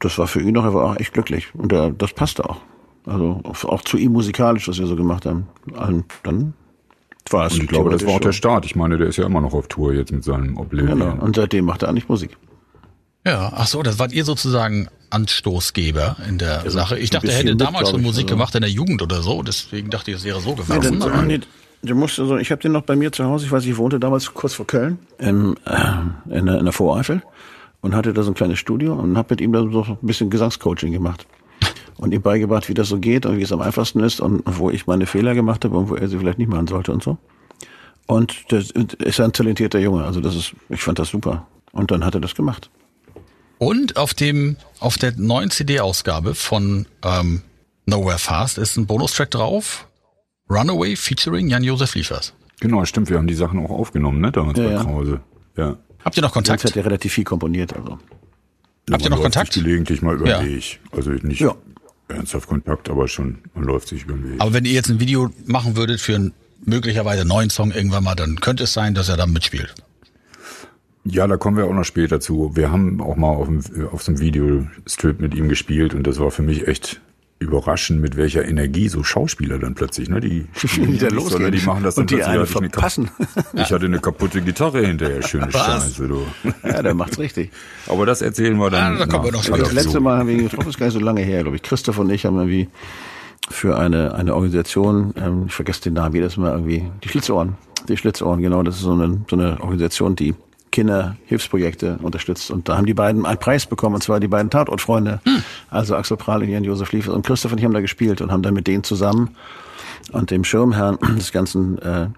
[0.01, 2.61] das war für ihn doch, er war auch echt glücklich und er, das passte auch.
[3.07, 5.49] Also auch zu ihm musikalisch, was wir so gemacht haben.
[5.73, 6.55] Und dann
[7.31, 8.67] war es Und ich glaube, das war auch der Start.
[8.67, 10.57] Ich meine, der ist ja immer noch auf Tour jetzt mit seinem.
[10.59, 10.99] Oblivion.
[10.99, 11.23] Genau.
[11.23, 12.37] Und seitdem macht er eigentlich Musik.
[13.27, 16.99] Ja, ach so, das wart ihr sozusagen Anstoßgeber in der Sache.
[16.99, 18.37] Ich dachte, er hätte mit, damals schon Musik also.
[18.37, 19.43] gemacht in der Jugend oder so.
[19.43, 21.27] Deswegen dachte ich, es wäre so gewesen.
[21.27, 21.41] nee,
[21.83, 24.01] du musst also, ich habe den noch bei mir zu Hause, ich weiß, ich wohnte
[24.01, 27.23] damals kurz vor Köln, im, äh, in, der, in der Voreifel
[27.81, 30.31] und hatte da so ein kleines Studio und habe mit ihm da so ein bisschen
[30.31, 31.27] Gesangscoaching gemacht.
[31.97, 34.71] Und ihm beigebracht, wie das so geht und wie es am einfachsten ist und wo
[34.71, 37.19] ich meine Fehler gemacht habe und wo er sie vielleicht nicht machen sollte und so.
[38.07, 41.47] Und das ist ein talentierter Junge, also das ist, ich fand das super.
[41.73, 42.71] Und dann hat er das gemacht.
[43.59, 47.43] Und auf dem, auf der neuen CD-Ausgabe von ähm,
[47.85, 49.87] Nowhere Fast ist ein Bonustrack drauf.
[50.51, 52.35] Runaway featuring Jan-Josef Liefers.
[52.61, 53.09] Genau, stimmt.
[53.09, 54.33] Wir haben die Sachen auch aufgenommen, ne?
[54.33, 54.83] Damals Ja, bei ja.
[54.85, 55.21] Krause.
[55.57, 55.77] Ja.
[56.05, 56.65] Habt ihr noch Jetzt Kontakt?
[56.65, 57.99] hat er relativ viel komponiert, also.
[58.91, 59.53] Habt ihr noch läuft Kontakt?
[59.53, 60.41] Sich gelegentlich mal über Ja.
[60.43, 60.81] den Weg.
[60.93, 61.55] Also nicht Ja.
[62.09, 64.41] ernsthaft Kontakt, aber schon, man läuft sich über den Weg.
[64.41, 66.33] Aber wenn ihr jetzt ein Video machen würdet für einen
[66.65, 69.75] möglicherweise neuen Song irgendwann mal, dann könnte es sein, dass er dann mitspielt.
[71.05, 72.55] Ja, da kommen wir auch noch später zu.
[72.55, 76.19] Wir haben auch mal auf, dem, auf so einem Videostrip mit ihm gespielt und das
[76.19, 77.01] war für mich echt
[77.41, 80.21] überraschend, mit welcher Energie so Schauspieler dann plötzlich, ne?
[80.21, 81.09] Die, so, ne?
[81.09, 81.55] losgeht.
[81.55, 83.11] die machen das dann Und die plötzlich, eine hatte ich eine Kap- verpassen.
[83.55, 85.65] Ich hatte eine kaputte Gitarre hinterher, schöne Was?
[85.67, 86.23] Scheiße, du.
[86.63, 87.51] Ja, der macht's richtig.
[87.89, 88.97] Aber das erzählen wir dann.
[88.97, 90.95] Ah, da kommen wir noch Das letzte Mal haben wir ihn getroffen, ist gar nicht
[90.95, 91.63] so lange her, glaube ich.
[91.63, 92.69] Christoph und ich haben irgendwie
[93.51, 97.57] für eine, eine Organisation, ähm, ich vergesse den Namen jedes Mal irgendwie, die Schlitzohren.
[97.89, 100.35] Die Schlitzohren, genau, das ist so eine, so eine Organisation, die
[100.71, 102.51] Kinderhilfsprojekte unterstützt.
[102.51, 105.21] Und da haben die beiden einen Preis bekommen, und zwar die beiden Tatortfreunde.
[105.25, 105.43] Hm.
[105.71, 108.31] Also Axel Prahl und Jan Josef Liefers und Christoph und ich haben da gespielt und
[108.31, 109.31] haben dann mit denen zusammen
[110.13, 112.09] und dem Schirmherrn des Ganzen äh,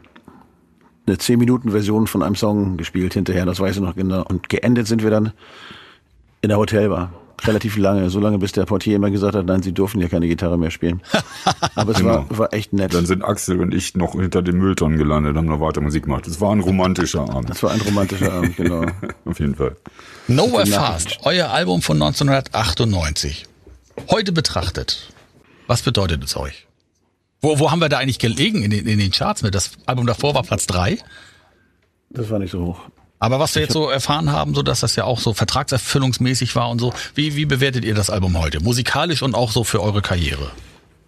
[1.07, 4.25] eine 10-Minuten-Version von einem Song gespielt hinterher, das weiß ich noch genau.
[4.25, 5.33] Und geendet sind wir dann
[6.43, 7.13] in der Hotelbar
[7.47, 10.29] relativ lange, so lange, bis der Portier immer gesagt hat, nein, sie dürfen ja keine
[10.29, 11.03] Gitarre mehr spielen.
[11.75, 12.27] Aber es genau.
[12.29, 12.95] war, war echt nett.
[12.95, 16.27] Dann sind Axel und ich noch hinter den Mülltonnen gelandet, haben noch weiter Musik gemacht.
[16.27, 17.51] Es war ein romantischer Abend.
[17.51, 18.87] Das war ein romantischer Abend, genau.
[19.25, 19.77] Auf jeden Fall.
[20.29, 23.47] Nowhere Fast, euer Album von 1998.
[24.11, 25.13] Heute betrachtet,
[25.67, 26.67] was bedeutet es euch?
[27.41, 29.55] Wo, wo haben wir da eigentlich gelegen in den, in den Charts mit?
[29.55, 30.99] Das Album davor war Platz drei.
[32.11, 32.81] Das war nicht so hoch.
[33.23, 36.69] Aber was wir jetzt so erfahren haben, so dass das ja auch so vertragserfüllungsmäßig war
[36.71, 38.61] und so, wie, wie bewertet ihr das Album heute?
[38.61, 40.51] Musikalisch und auch so für eure Karriere?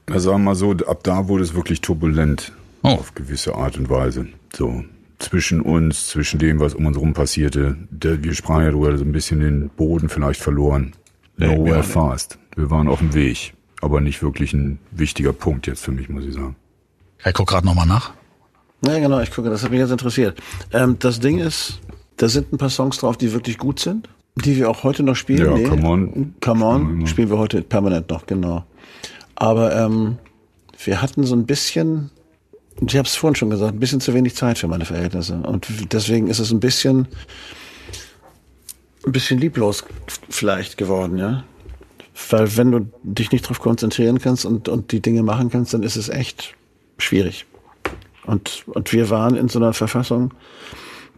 [0.09, 2.53] Ja, sagen wir mal so, ab da wurde es wirklich turbulent.
[2.85, 2.91] Oh.
[2.91, 4.29] Auf gewisse Art und Weise.
[4.55, 4.85] So.
[5.19, 7.77] Zwischen uns, zwischen dem, was um uns herum passierte.
[7.91, 10.93] Der, wir sprachen ja darüber, so ein bisschen den Boden vielleicht verloren.
[11.37, 12.39] Nowhere fast.
[12.55, 13.55] Wir waren auf dem Weg.
[13.81, 16.55] Aber nicht wirklich ein wichtiger Punkt jetzt für mich, muss ich sagen.
[17.27, 18.13] Ich guck gerade nochmal nach.
[18.87, 20.39] Ja, genau, ich gucke, das hat mich jetzt interessiert.
[20.73, 21.81] Ähm, das Ding ist,
[22.17, 25.17] da sind ein paar Songs drauf, die wirklich gut sind, die wir auch heute noch
[25.17, 25.47] spielen.
[25.47, 26.35] Ja, nee, Come On.
[26.41, 28.65] Come On spielen wir heute permanent noch, genau.
[29.35, 30.19] Aber ähm,
[30.85, 32.11] wir hatten so ein bisschen,
[32.87, 35.35] ich habe es vorhin schon gesagt, ein bisschen zu wenig Zeit für meine Verhältnisse.
[35.37, 37.09] Und deswegen ist es ein bisschen,
[39.05, 39.85] ein bisschen lieblos
[40.29, 41.45] vielleicht geworden, ja.
[42.31, 45.83] Weil wenn du dich nicht darauf konzentrieren kannst und, und die Dinge machen kannst, dann
[45.83, 46.55] ist es echt
[46.99, 47.45] schwierig.
[48.25, 50.33] Und, und wir waren in so einer Verfassung,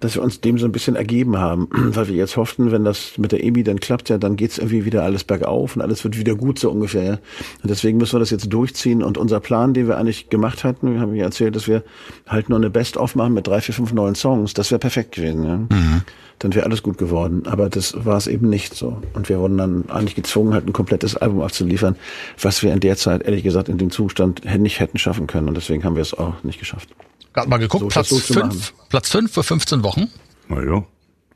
[0.01, 3.19] dass wir uns dem so ein bisschen ergeben haben, weil wir jetzt hofften, wenn das
[3.19, 6.19] mit der EMI dann klappt, ja, dann geht's irgendwie wieder alles bergauf und alles wird
[6.19, 7.05] wieder gut so ungefähr.
[7.05, 7.19] Ja.
[7.63, 10.95] Und deswegen müssen wir das jetzt durchziehen und unser Plan, den wir eigentlich gemacht hatten,
[10.95, 11.83] wir haben ja erzählt, dass wir
[12.27, 15.45] halt nur eine Best-of machen mit drei, vier, fünf neuen Songs, das wäre perfekt gewesen.
[15.45, 15.57] Ja.
[15.57, 16.03] Mhm.
[16.39, 19.01] Dann wäre alles gut geworden, aber das war es eben nicht so.
[19.15, 21.97] Und wir wurden dann eigentlich gezwungen, halt ein komplettes Album abzuliefern,
[22.39, 25.57] was wir in der Zeit, ehrlich gesagt, in dem Zustand nicht hätten schaffen können und
[25.57, 26.91] deswegen haben wir es auch nicht geschafft.
[27.37, 30.11] Gerade mal geguckt, so, Platz 5 Platz fünf für 15 Wochen.
[30.49, 30.85] Naja,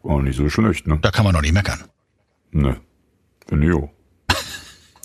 [0.02, 0.98] war nicht so schlecht, ne?
[1.02, 1.84] Da kann man doch nicht meckern.
[2.52, 2.80] Ne,
[3.46, 3.90] finde ich auch.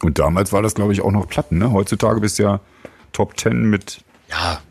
[0.01, 1.71] Und damals war das, glaube ich, auch noch Platten, ne?
[1.71, 2.61] Heutzutage bist du ja
[3.11, 4.03] Top 10 mit...
[4.29, 4.61] Ja,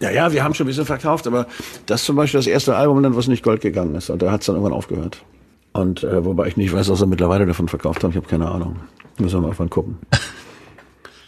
[0.00, 1.46] ja, ja, wir haben schon ein bisschen verkauft, aber
[1.86, 4.10] das zum Beispiel das erste Album, dann was nicht Gold gegangen ist.
[4.10, 5.24] Und da hat es dann irgendwann aufgehört.
[5.72, 8.10] Und äh, wobei ich nicht weiß, was er mittlerweile davon verkauft haben.
[8.10, 8.76] Ich habe keine Ahnung.
[9.18, 9.98] Müssen wir mal irgendwann gucken.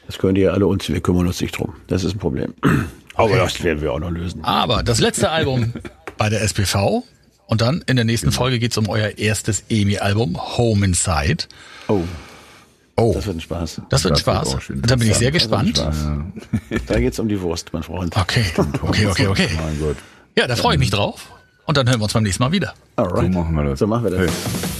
[0.07, 1.73] Das können die ja alle uns, wir kümmern uns nicht drum.
[1.87, 2.53] Das ist ein Problem.
[3.25, 4.45] Aber das werden wir auch noch lösen.
[4.45, 5.73] Aber das letzte Album
[6.17, 7.05] bei der SPV
[7.47, 11.45] und dann in der nächsten Folge geht es um euer erstes EMI-Album, Home Inside.
[11.89, 12.03] Oh.
[12.97, 13.13] Oh.
[13.15, 13.83] Das wird ein Spaß.
[13.89, 14.57] Das wird ein Spaß.
[14.69, 15.79] Da bin ich sehr gespannt.
[15.79, 15.93] Ja.
[16.87, 18.17] Da geht es um die Wurst, mein Freund.
[18.17, 18.45] Okay,
[18.83, 19.49] okay, okay, okay.
[19.61, 19.97] Mein Gott.
[20.37, 21.27] Ja, da freue ich mich drauf.
[21.67, 22.75] Und dann hören wir uns beim nächsten Mal wieder.
[22.97, 23.33] Alright.
[23.33, 23.79] So machen wir das.
[23.79, 24.21] So machen wir das.
[24.21, 24.80] Hey.